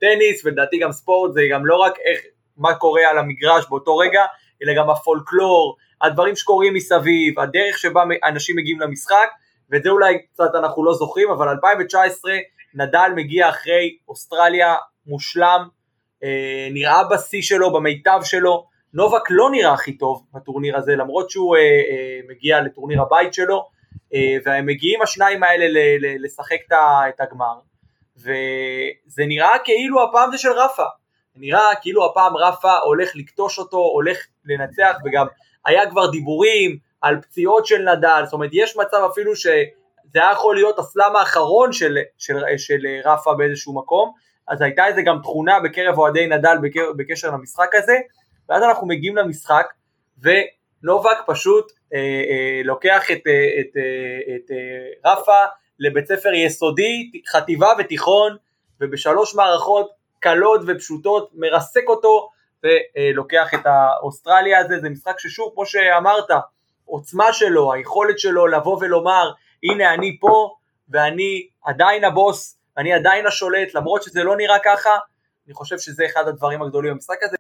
[0.00, 2.20] טניס ולדעתי גם ספורט זה גם לא רק איך,
[2.56, 4.24] מה קורה על המגרש באותו רגע,
[4.62, 9.28] אלא גם הפולקלור, הדברים שקורים מסביב, הדרך שבה אנשים מגיעים למשחק,
[9.70, 12.32] ואת זה אולי קצת אנחנו לא זוכרים, אבל 2019
[12.74, 14.74] נדל מגיע אחרי אוסטרליה
[15.06, 15.68] מושלם,
[16.24, 21.56] אה, נראה בשיא שלו, במיטב שלו, נובק לא נראה הכי טוב בטורניר הזה, למרות שהוא
[21.56, 23.68] אה, אה, מגיע לטורניר הבית שלו,
[24.14, 26.58] אה, והם מגיעים השניים האלה ל- ל- לשחק
[27.08, 27.54] את הגמר,
[28.16, 30.84] וזה נראה כאילו הפעם זה של רפה,
[31.36, 35.26] נראה כאילו הפעם רפה הולך לקטוש אותו, הולך לנצח, וגם
[35.66, 39.52] היה כבר דיבורים על פציעות של נדל, זאת אומרת יש מצב אפילו שזה
[40.14, 44.12] היה יכול להיות הסלאם האחרון של, של, של, של רפה באיזשהו מקום,
[44.48, 46.56] אז הייתה איזה גם תכונה בקרב אוהדי נדל
[46.96, 47.96] בקשר למשחק הזה,
[48.48, 49.66] ואז אנחנו מגיעים למשחק,
[50.22, 55.44] ונובק פשוט אה, אה, לוקח את, אה, את, אה, את אה, רפה
[55.78, 58.36] לבית ספר יסודי, חטיבה ותיכון,
[58.80, 62.30] ובשלוש מערכות קלות ופשוטות מרסק אותו
[62.64, 66.30] ולוקח את האוסטרליה הזה, זה משחק ששוב כמו שאמרת,
[66.84, 69.30] עוצמה שלו, היכולת שלו לבוא ולומר
[69.62, 70.54] הנה אני פה
[70.88, 74.90] ואני עדיין הבוס, אני עדיין השולט למרות שזה לא נראה ככה,
[75.46, 77.36] אני חושב שזה אחד הדברים הגדולים במשחק הזה.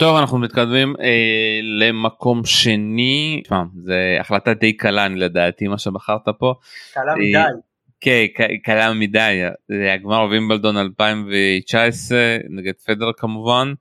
[0.00, 6.54] טוב אנחנו מתקדמים אה, למקום שני, תשמע, זה החלטה די קלה לדעתי מה שבחרת פה.
[6.94, 7.60] קלה אה, מדי.
[8.00, 8.24] כן,
[8.64, 12.18] קלה מדי, זה הגמר וימבלדון 2019
[12.50, 13.72] נגד פדר כמובן.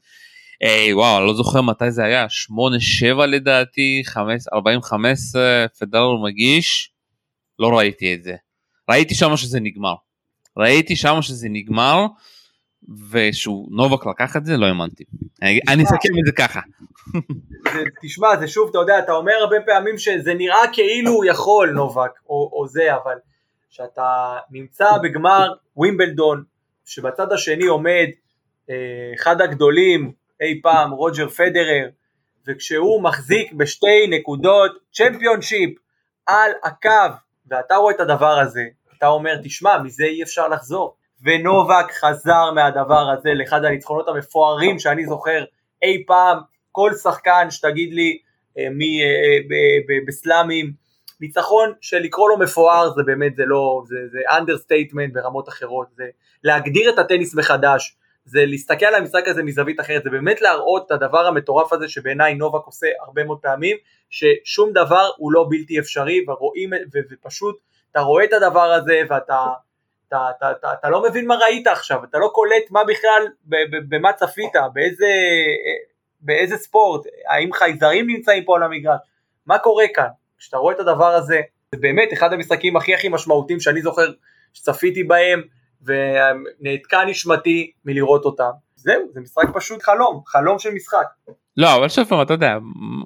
[0.63, 2.25] אה, וואו, לא זוכר מתי זה היה,
[3.21, 4.03] 8-7 לדעתי,
[4.53, 5.19] 45
[5.79, 6.91] פדר מגיש,
[7.59, 8.35] לא ראיתי את זה.
[8.89, 9.95] ראיתי שם שזה נגמר.
[10.57, 12.05] ראיתי שם שזה נגמר,
[13.11, 15.03] ושהוא נובק לקח את זה, לא האמנתי.
[15.41, 16.59] אני אסכם את זה ככה.
[18.01, 22.11] תשמע, זה שוב, אתה יודע, אתה אומר הרבה פעמים שזה נראה כאילו הוא יכול נובק,
[22.29, 23.17] או, או זה, אבל
[23.69, 26.43] שאתה נמצא בגמר ווימבלדון,
[26.85, 28.07] שבצד השני עומד
[28.69, 28.75] אה,
[29.15, 31.89] אחד הגדולים אי פעם, רוג'ר פדרר,
[32.47, 35.69] וכשהוא מחזיק בשתי נקודות צ'מפיונשיפ
[36.25, 37.13] על הקו,
[37.47, 38.63] ואתה רואה את הדבר הזה,
[38.97, 40.95] אתה אומר, תשמע, מזה אי אפשר לחזור.
[41.23, 45.43] ונובק חזר מהדבר הזה לאחד הניצחונות המפוארים שאני זוכר
[45.81, 46.37] אי פעם,
[46.71, 48.19] כל שחקן שתגיד לי
[48.57, 50.73] אה, מי, אה, בסלאמים,
[51.21, 56.03] ניצחון שלקרוא לו מפואר זה באמת זה לא, זה, זה understatement ברמות אחרות, זה
[56.43, 60.91] להגדיר את הטניס מחדש, זה להסתכל על המשחק הזה מזווית אחרת, זה באמת להראות את
[60.91, 63.77] הדבר המטורף הזה שבעיניי נובק עושה הרבה מאוד פעמים,
[64.09, 66.69] ששום דבר הוא לא בלתי אפשרי, ורואים,
[67.11, 67.59] ופשוט
[67.91, 69.45] אתה רואה את הדבר הזה ואתה
[70.09, 73.27] אתה, אתה, אתה, אתה לא מבין מה ראית עכשיו, אתה לא קולט מה בכלל,
[73.89, 75.07] במה צפית, באיזה,
[76.21, 78.99] באיזה ספורט, האם חייזרים נמצאים פה על המגרש,
[79.45, 81.41] מה קורה כאן, כשאתה רואה את הדבר הזה,
[81.75, 84.11] זה באמת אחד המשחקים הכי הכי משמעותיים שאני זוכר
[84.53, 85.41] שצפיתי בהם,
[85.81, 88.49] ונעתקה נשמתי מלראות אותם.
[88.75, 91.05] זהו, זה משחק פשוט חלום, חלום של משחק.
[91.57, 92.53] לא, אבל שוב פעם, אתה יודע,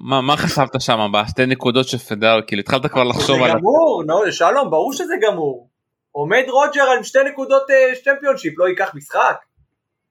[0.02, 3.50] מה, מה חשבת שם בשתי נקודות של פדר, כאילו התחלת כבר לחשוב על...
[3.50, 5.68] זה גמור, נו, שלום, ברור שזה גמור.
[6.16, 7.62] עומד רוג'ר על שתי נקודות
[8.04, 9.36] צ'מפיונשיפ, לא ייקח משחק.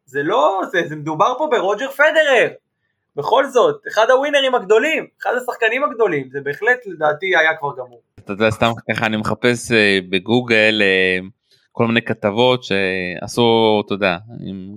[0.06, 2.50] זה לא, זה, זה מדובר פה ברוג'ר פדרר.
[3.16, 8.02] בכל זאת, אחד הווינרים הגדולים, אחד השחקנים הגדולים, זה בהחלט לדעתי היה כבר גמור.
[8.20, 9.72] אתה יודע, סתם ככה אני מחפש
[10.10, 10.82] בגוגל
[11.72, 14.18] כל מיני כתבות שעשו, אתה יודע,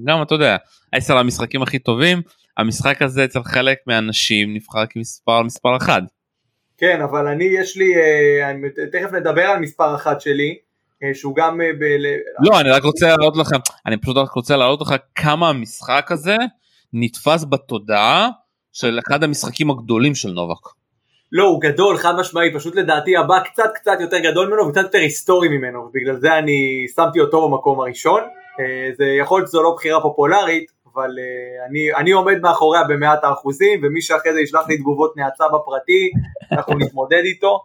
[0.05, 0.57] גם אתה יודע,
[0.93, 2.23] עשר המשחקים הכי טובים,
[2.57, 6.03] המשחק הזה אצל חלק מהאנשים נבחר כמספר מספר אחד.
[6.79, 10.66] כן, אבל אני יש לי, אה, אני, תכף נדבר על מספר אחד שלי, אה,
[11.15, 11.61] שהוא גם...
[11.61, 11.85] אה, ב...
[12.51, 13.57] לא, אני רק רוצה להראות לכם,
[13.87, 16.37] אני פשוט רק רוצה להראות לך כמה המשחק הזה
[16.93, 18.29] נתפס בתודעה
[18.73, 20.67] של אחד המשחקים הגדולים של נובק.
[21.33, 24.99] לא, הוא גדול, חד משמעית, פשוט לדעתי הבא קצת קצת יותר גדול ממנו וקצת יותר
[24.99, 28.21] היסטורי ממנו, ובגלל זה אני שמתי אותו במקום הראשון.
[28.61, 33.25] אה, זה יכול להיות שזו לא בחירה פופולרית, אבל אה, אני, אני עומד מאחוריה במאת
[33.25, 36.11] האחוזים, ומי שאחרי זה ישלח לי תגובות נאצה בפרטי,
[36.53, 37.61] אנחנו נתמודד איתו.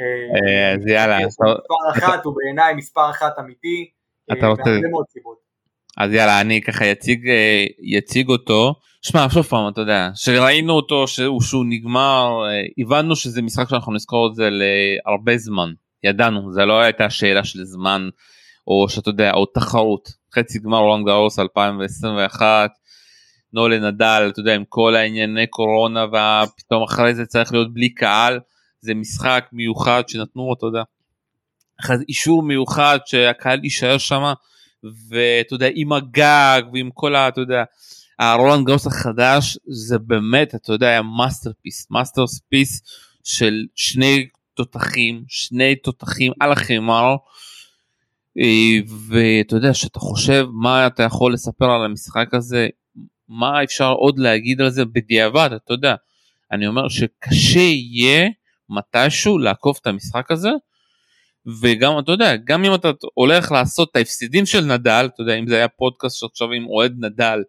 [0.00, 1.26] אה, אז יאללה.
[1.26, 1.54] מספר
[1.96, 3.90] אחת הוא בעיניי מספר אחת אמיתי,
[4.32, 4.70] אתה רוצה...
[5.96, 6.84] אז יאללה, אני ככה
[7.82, 8.74] יציג אותו.
[9.02, 13.92] שמע, שוב פעם, אתה יודע, שראינו אותו שהוא, שהוא נגמר, אה, הבנו שזה משחק שאנחנו
[13.92, 15.72] נזכור את זה להרבה זמן.
[16.04, 18.08] ידענו, זה לא הייתה שאלה של זמן,
[18.66, 20.08] או שאתה יודע, או תחרות.
[20.34, 22.70] חצי גמר רולנד גאוס 2021,
[23.52, 28.40] נובק נדל, אתה יודע, עם כל הענייני קורונה, ופתאום אחרי זה צריך להיות בלי קהל,
[28.80, 30.82] זה משחק מיוחד שנתנו, אתה יודע,
[32.08, 34.32] אישור מיוחד שהקהל יישאר שם,
[35.08, 37.28] ואתה יודע, עם הגג ועם כל ה...
[37.28, 37.64] אתה יודע,
[38.18, 42.82] הרולנד גארוס החדש זה באמת אתה יודע היה masterpiece masterpiece
[43.24, 47.16] של שני תותחים שני תותחים על החמר.
[48.38, 52.68] אה, ואתה יודע שאתה חושב מה אתה יכול לספר על המשחק הזה
[53.28, 54.84] מה אפשר עוד להגיד על זה?
[54.84, 55.94] בדיעבד אתה יודע.
[56.52, 58.28] אני אומר שקשה יהיה
[58.70, 60.50] מתישהו לעקוף את המשחק הזה
[61.62, 65.46] וגם אתה יודע גם אם אתה הולך לעשות את ההפסידים של נדל אתה יודע אם
[65.46, 67.42] זה היה פודקאסט שעכשיו עם אוהד נדל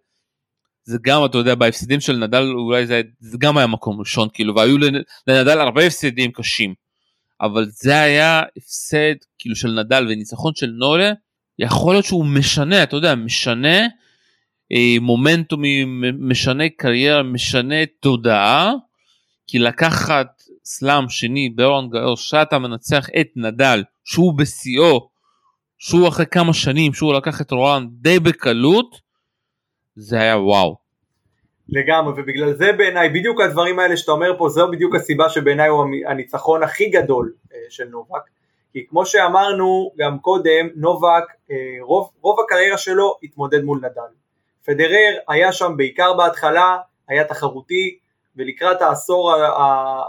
[0.84, 4.56] זה גם אתה יודע בהפסדים של נדל אולי זה, זה גם היה מקום ראשון כאילו
[4.56, 4.78] והיו
[5.28, 6.74] לנדל הרבה הפסדים קשים
[7.42, 11.12] אבל זה היה הפסד כאילו של נדל וניצחון של נולה
[11.60, 13.78] יכול להיות שהוא משנה אתה יודע משנה
[14.72, 18.72] אה, מומנטומים משנה קריירה משנה תודעה
[19.48, 20.39] כי לקחת
[20.72, 25.10] סלאם שני ברון גאור שאתה מנצח את נדל שהוא בשיאו
[25.78, 28.96] שהוא אחרי כמה שנים שהוא לקח את רולנד די בקלות
[29.96, 30.76] זה היה וואו.
[31.70, 35.86] לגמרי ובגלל זה בעיניי בדיוק הדברים האלה שאתה אומר פה זו בדיוק הסיבה שבעיניי הוא
[36.08, 38.22] הניצחון הכי גדול אה, של נובק
[38.74, 44.12] כי כמו שאמרנו גם קודם נובק אה, רוב, רוב הקריירה שלו התמודד מול נדל
[44.66, 46.78] פדרר היה שם בעיקר בהתחלה
[47.08, 47.98] היה תחרותי
[48.40, 49.34] ולקראת העשור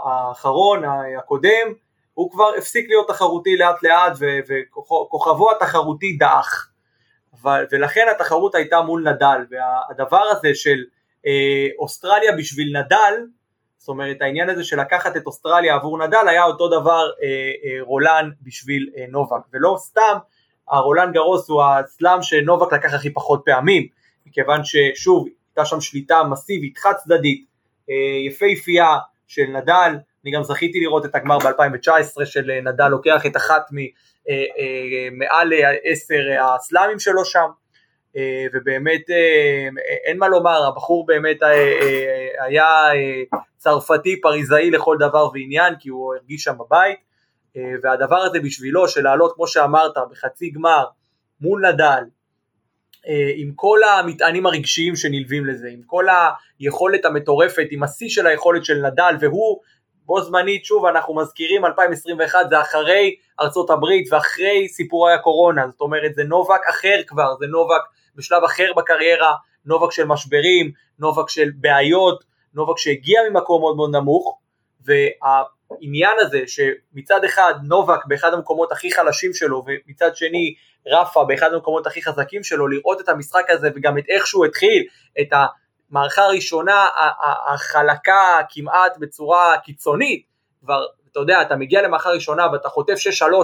[0.05, 0.83] האחרון
[1.17, 1.73] הקודם
[2.13, 4.13] הוא כבר הפסיק להיות תחרותי לאט לאט
[4.47, 6.67] וכוכבו התחרותי דעך.
[7.71, 10.83] ולכן התחרות הייתה מול נדל והדבר הזה של
[11.25, 13.13] אה, אוסטרליה בשביל נדל
[13.81, 17.81] זאת אומרת העניין הזה של לקחת את אוסטרליה עבור נדל היה אותו דבר אה, אה,
[17.81, 19.41] רולן בשביל אה, נובק.
[19.53, 20.17] ולא סתם
[20.69, 23.87] הרולן גרוס הוא הסלאם שנובק לקח הכי פחות פעמים
[24.25, 27.45] מכיוון ששוב הייתה שם שליטה מסיבית חד צדדית
[28.25, 29.91] יפהפייה של נדל.
[30.23, 33.65] אני גם זכיתי לראות את הגמר ב-2019 של אה, נדל לוקח את אחת
[34.29, 37.47] אה, עשר הסלאמים שלו שם.
[38.53, 39.01] ובאמת
[40.05, 41.37] אין מה לומר, הבחור באמת
[42.45, 42.65] היה
[43.57, 46.99] צרפתי פריזאי לכל דבר ועניין כי הוא הרגיש שם בבית.
[47.83, 50.85] והדבר הזה בשבילו של לעלות כמו שאמרת בחצי גמר
[51.41, 52.20] מול נדל אה,
[53.35, 56.05] עם כל המטענים הרגשיים שנלווים לזה, עם כל
[56.59, 59.59] היכולת המטורפת, עם השיא של היכולת של נדל, והוא
[60.05, 66.15] בו זמנית, שוב אנחנו מזכירים 2021 זה אחרי ארצות הברית ואחרי סיפורי הקורונה, זאת אומרת
[66.15, 67.81] זה נובק אחר כבר, זה נובק
[68.15, 69.33] בשלב אחר בקריירה,
[69.65, 74.39] נובק של משברים, נובק של בעיות, נובק שהגיע ממקום מאוד מאוד נמוך,
[74.85, 80.55] והעניין הזה שמצד אחד נובק באחד המקומות הכי חלשים שלו ומצד שני
[80.87, 84.83] רפה באחד המקומות הכי חזקים שלו, לראות את המשחק הזה וגם את איך שהוא התחיל,
[85.21, 85.27] את
[85.91, 86.87] המערכה הראשונה
[87.53, 90.25] החלקה כמעט בצורה קיצונית,
[90.61, 92.95] כבר אתה יודע, אתה מגיע למערכה ראשונה ואתה חוטף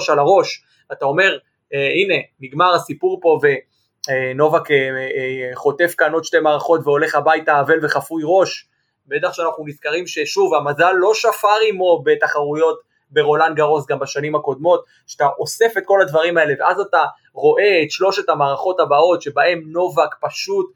[0.09, 1.37] 6-3 על הראש, אתה אומר,
[1.73, 7.59] אה, הנה, נגמר הסיפור פה ונובק אה, אה, חוטף כאן עוד שתי מערכות והולך הביתה
[7.59, 8.67] אבל וחפוי ראש,
[9.07, 12.79] בטח שאנחנו נזכרים ששוב, המזל לא שפר עמו בתחרויות
[13.11, 17.91] ברולנד גרוס גם בשנים הקודמות, שאתה אוסף את כל הדברים האלה ואז אתה רואה את
[17.91, 20.73] שלושת המערכות הבאות שבהם נובק פשוט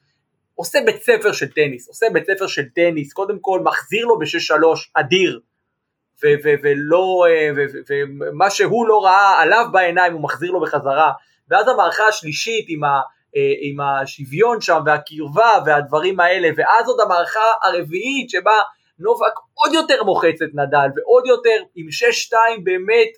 [0.55, 4.55] עושה בית ספר של טניס, עושה בית ספר של טניס, קודם כל מחזיר לו ב-6-3
[4.93, 5.39] אדיר,
[6.63, 7.25] ולא,
[7.89, 11.11] ומה שהוא לא ראה עליו בעיניים הוא מחזיר לו בחזרה,
[11.49, 13.01] ואז המערכה השלישית עם, ה,
[13.35, 18.55] אה, עם השוויון שם והקרבה והדברים האלה, ואז עוד המערכה הרביעית שבה
[19.01, 21.87] נובק עוד יותר מוחץ את נדל ועוד יותר עם
[22.31, 23.09] 6-2 באמת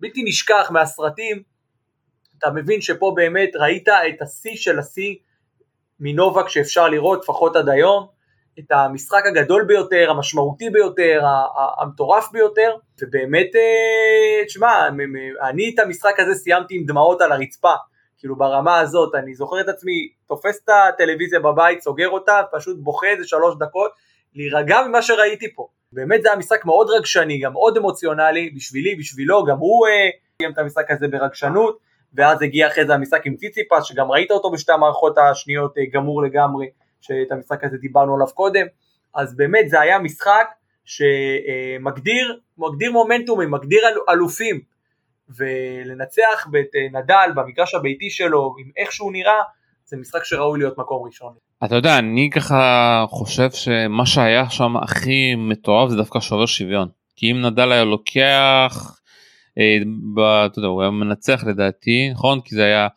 [0.00, 1.42] בלתי נשכח מהסרטים.
[2.38, 5.14] אתה מבין שפה באמת ראית את השיא של השיא
[6.00, 8.18] מנובק שאפשר לראות לפחות עד היום.
[8.58, 11.22] את המשחק הגדול ביותר, המשמעותי ביותר,
[11.80, 14.88] המטורף ביותר, ובאמת, אה, תשמע,
[15.48, 17.72] אני את המשחק הזה סיימתי עם דמעות על הרצפה,
[18.18, 23.06] כאילו ברמה הזאת, אני זוכר את עצמי תופס את הטלוויזיה בבית, סוגר אותה, פשוט בוכה
[23.06, 23.90] איזה שלוש דקות,
[24.34, 25.68] להירגע ממה שראיתי פה.
[25.92, 29.86] באמת זה היה משחק מאוד רגשני, גם מאוד אמוציונלי, בשבילי, בשבילו, גם הוא
[30.38, 31.78] קיים אה, את המשחק הזה ברגשנות,
[32.14, 36.22] ואז הגיע אחרי זה המשחק עם ציציפס, שגם ראית אותו בשתי המערכות השניות אה, גמור
[36.22, 36.66] לגמרי,
[37.00, 38.66] שאת המשחק הזה דיברנו עליו קודם,
[39.14, 40.46] אז באמת זה היה משחק
[40.84, 44.60] שמגדיר מגדיר מומנטומים, מגדיר אלופים,
[45.36, 49.42] ולנצח את אה, נדל במגרש הביתי שלו, עם איך שהוא נראה,
[49.88, 51.34] זה משחק שראוי להיות מקום ראשון.
[51.64, 56.88] אתה יודע אני ככה חושב שמה שהיה שם הכי מטורף זה דווקא שובר שוויון.
[57.16, 58.98] כי אם נדל היה לוקח
[59.58, 59.78] אה,
[60.14, 62.40] ב, אתה יודע, הוא היה מנצח לדעתי נכון?
[62.40, 62.88] כי זה היה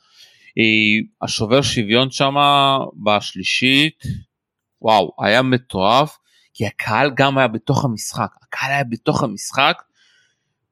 [0.58, 2.36] אה, השובר שוויון שם
[3.04, 4.04] בשלישית
[4.82, 6.18] וואו היה מטורף
[6.54, 8.30] כי הקהל גם היה בתוך המשחק.
[8.44, 9.82] הקהל היה בתוך המשחק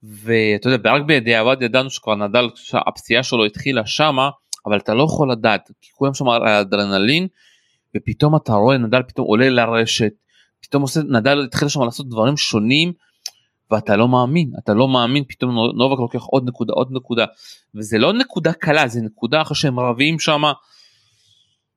[0.03, 2.49] ואתה יודע רק בדיעבד ידענו שכבר נדל
[2.87, 4.29] הפציעה שלו התחילה שמה
[4.65, 7.27] אבל אתה לא יכול לדעת כי כולם שם על אדרנלין
[7.97, 10.11] ופתאום אתה רואה נדל פתאום עולה לרשת
[10.61, 12.93] פתאום עושה נדל התחיל שם לעשות דברים שונים
[13.71, 17.25] ואתה לא מאמין אתה לא מאמין פתאום נובק לוקח עוד נקודה עוד נקודה
[17.75, 20.41] וזה לא נקודה קלה זה נקודה אחרי שהם רבים שם.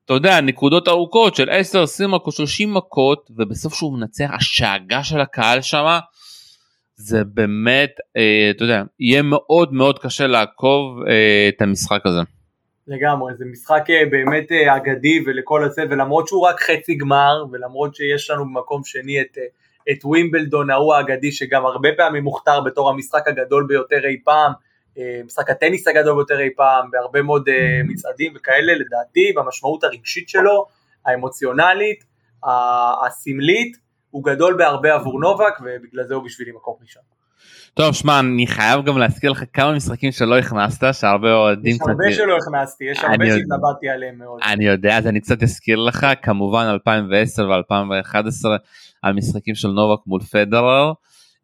[0.05, 5.21] אתה יודע נקודות ארוכות של 10 20 מכות 30 מכות ובסוף שהוא מנצח השאגה של
[5.21, 5.99] הקהל שם
[6.95, 12.21] זה באמת אה, אתה יודע יהיה מאוד מאוד קשה לעקוב אה, את המשחק הזה.
[12.87, 17.95] לגמרי, זה משחק אה, באמת אה, אגדי ולכל הזה, ולמרות שהוא רק חצי גמר, ולמרות
[17.95, 19.45] שיש לנו במקום שני את, אה,
[19.93, 24.53] את ווימבלדון ההוא האגדי, שגם הרבה פעמים מוכתר בתור המשחק הגדול ביותר אי פעם,
[25.25, 27.49] משחק הטניס הגדול ביותר אי פעם, בהרבה מאוד
[27.85, 30.67] מצעדים וכאלה, לדעתי, במשמעות הרגשית שלו,
[31.07, 32.05] האמוציונלית,
[33.07, 33.77] הסמלית,
[34.11, 37.03] הוא גדול בהרבה עבור נובק, ובגלל זה הוא בשבילי מקום ראשון.
[37.75, 42.13] טוב שמע אני חייב גם להזכיר לך כמה משחקים שלא הכנסת שהרבה אוהדים יש הרבה
[42.13, 44.41] שלא הכנסתי יש הרבה שהתלבטתי עליהם מאוד.
[44.53, 48.47] אני יודע אז אני קצת אזכיר לך כמובן 2010 ו2011
[49.03, 50.93] המשחקים של נובק מול פדרר.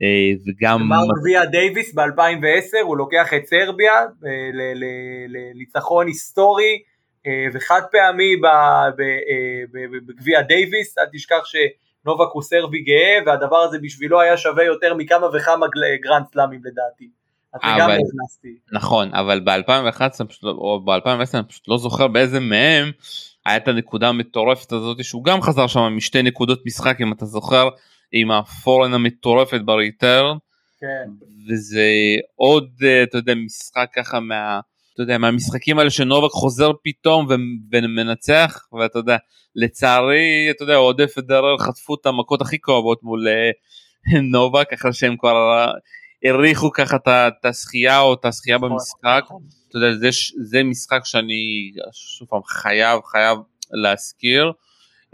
[0.02, 0.08] אה,
[0.46, 3.92] וגם גמר גביע דייוויס ב2010 הוא לוקח את סרביה
[5.28, 6.82] לניצחון היסטורי
[7.26, 8.36] אה, וחד פעמי
[10.06, 11.56] בגביע דייוויס אל תשכח ש...
[12.08, 15.66] נובק הוא סרבי גאה והדבר הזה בשבילו היה שווה יותר מכמה וכמה
[16.02, 17.08] גרנד סלאמים לדעתי.
[17.54, 17.98] אבל,
[18.72, 22.90] נכון אבל ב-2011 לא- או ב-2010 אני פשוט לא זוכר באיזה מהם
[23.46, 27.68] היה את הנקודה המטורפת הזאת שהוא גם חזר שם משתי נקודות משחק אם אתה זוכר
[28.12, 30.36] עם ה forehand המטורפת ב return.
[30.80, 31.10] כן.
[31.48, 31.86] וזה
[32.34, 34.60] עוד אה, אתה יודע משחק ככה מה
[34.98, 37.28] אתה יודע, מהמשחקים האלה שנובק חוזר פתאום
[37.72, 39.16] ומנצח, ואתה יודע,
[39.56, 43.50] לצערי, אתה יודע, אוהדי פדרר חטפו את המכות הכי כואבות מול אה,
[44.32, 45.66] נובק, אחרי שהם כבר
[46.24, 49.22] העריכו ככה את הזכייה או את הזכייה נכון, במשחק.
[49.24, 49.42] נכון.
[49.68, 50.08] אתה יודע, זה,
[50.50, 53.38] זה משחק שאני שוב פעם חייב, חייב
[53.70, 54.52] להזכיר.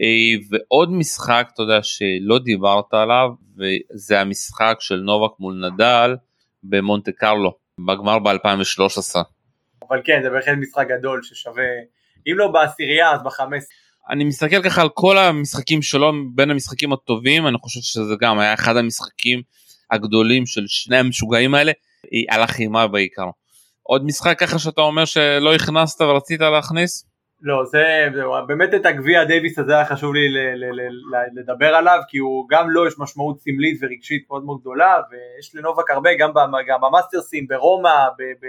[0.01, 6.17] אה, ועוד משחק, אתה יודע, שלא דיברת עליו, וזה המשחק של נובק מול נדל
[6.63, 7.53] במונטה קרלו,
[7.87, 9.34] בגמר ב-2013.
[9.89, 11.65] אבל כן, זה בהחלט משחק גדול ששווה,
[12.27, 13.65] אם לא בעשירייה אז בחמש.
[14.11, 18.55] אני מסתכל ככה על כל המשחקים שלו בין המשחקים הטובים, אני חושב שזה גם היה
[18.55, 19.43] אחד המשחקים
[19.91, 21.73] הגדולים של שני המשוגעים האלה,
[22.29, 23.27] על החימה בעיקר.
[23.83, 27.07] עוד משחק ככה שאתה אומר שלא הכנסת ורצית להכניס?
[27.41, 31.41] לא, זה, זה באמת את הגביע דייוויס הזה היה חשוב לי ל, ל, ל, ל,
[31.41, 35.55] לדבר עליו, כי הוא גם לו לא יש משמעות סמלית ורגשית מאוד מאוד גדולה, ויש
[35.55, 36.31] לנובק הרבה, גם,
[36.69, 38.47] גם במאסטרסים, ברומא, ב, ב,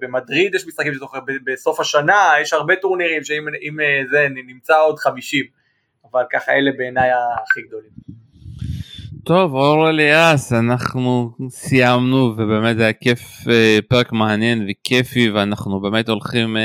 [0.00, 5.44] במדריד יש משחקים שזוכר, בסוף השנה יש הרבה טורנירים שאם אה, זה נמצא עוד 50,
[6.12, 7.10] אבל ככה אלה בעיניי
[7.42, 7.90] הכי גדולים.
[9.24, 13.20] טוב אור אליאס אנחנו סיימנו ובאמת היה כיף
[13.50, 16.56] אה, פרק מעניין וכיפי ואנחנו באמת הולכים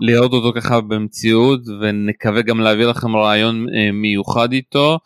[0.00, 4.98] לראות אותו ככה במציאות ונקווה גם להביא לכם רעיון מיוחד איתו.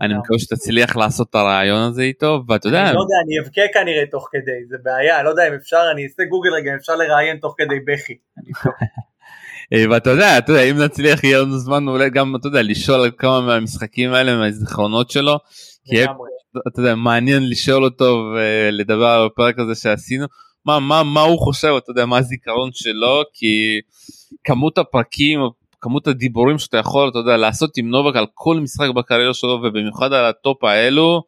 [0.00, 0.18] אני אה.
[0.18, 2.82] מקווה שתצליח לעשות את הרעיון הזה איתו ואתה יודע.
[2.82, 6.04] אני לא יודע אני אבכה כנראה תוך כדי זה בעיה לא יודע אם אפשר אני
[6.04, 8.16] אעשה גוגל רגע אפשר לראיין תוך כדי בכי.
[9.72, 13.00] אה, ואתה יודע, אתה יודע, אם נצליח יהיה לנו זמן אולי גם, אתה יודע, לשאול
[13.00, 15.36] על כמה מהמשחקים האלה, מהזיכרונות שלו,
[15.84, 16.04] כי
[16.68, 20.26] אתה יודע, מעניין לשאול אותו ולדבר על הפרק הזה שעשינו,
[20.66, 23.80] מה, מה, מה הוא חושב, אתה יודע, מה הזיכרון שלו, כי
[24.44, 25.40] כמות הפרקים,
[25.80, 30.12] כמות הדיבורים שאתה יכול אתה יודע לעשות עם נובק על כל משחק בקריירה שלו ובמיוחד
[30.12, 31.22] על ה top האלו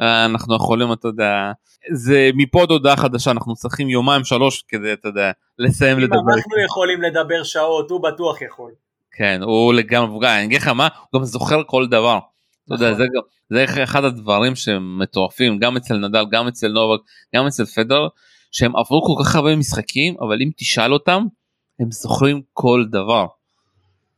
[0.00, 1.52] אנחנו יכולים אתה יודע
[1.92, 6.16] זה מפה עד הודעה חדשה אנחנו צריכים יומיים שלוש כדי אתה יודע לסיים לדבר.
[6.16, 8.72] אם אנחנו יכולים לדבר שעות הוא בטוח יכול.
[9.16, 12.18] כן הוא לגמרי אני אגיד לך מה הוא גם זוכר כל דבר.
[12.66, 13.06] אתה יודע, נכון.
[13.50, 17.00] זה, זה אחד הדברים שמטורפים גם אצל נדל גם אצל נובק
[17.36, 18.06] גם אצל פדר
[18.52, 21.24] שהם עברו כל כך הרבה משחקים אבל אם תשאל אותם
[21.80, 23.26] הם זוכרים כל דבר.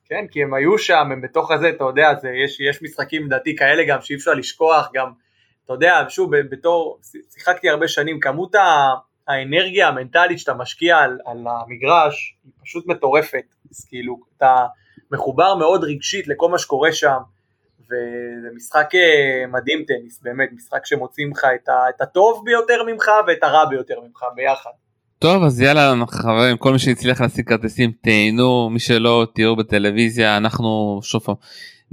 [0.08, 3.56] כן, כי הם היו שם, הם בתוך הזה, אתה יודע, זה, יש, יש משחקים לדעתי
[3.56, 5.12] כאלה גם שאי אפשר לשכוח, גם,
[5.64, 6.98] אתה יודע, שוב, בתור,
[7.30, 8.54] שיחקתי הרבה שנים, כמות
[9.28, 14.66] האנרגיה המנטלית שאתה משקיע על, על המגרש היא פשוט מטורפת, אז כאילו, אתה
[15.12, 17.18] מחובר מאוד רגשית לכל מה שקורה שם,
[17.80, 23.42] וזה משחק אה, מדהים טניס, באמת, משחק שמוציא ממך את, את הטוב ביותר ממך ואת
[23.42, 24.70] הרע ביותר ממך ביחד.
[25.18, 31.00] טוב אז יאללה חברים כל מי שהצליח להשיג כרטיסים תהנו מי שלא תראו בטלוויזיה אנחנו
[31.02, 31.34] שוב פעם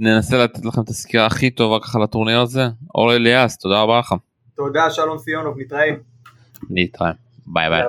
[0.00, 4.14] ננסה לתת לכם את הסקירה הכי טובה ככה לטורניר הזה אור אליאס תודה רבה לך.
[4.56, 5.90] תודה שלום סיונוב נתראה.
[6.70, 7.10] נתראה
[7.46, 7.82] ביי ביי.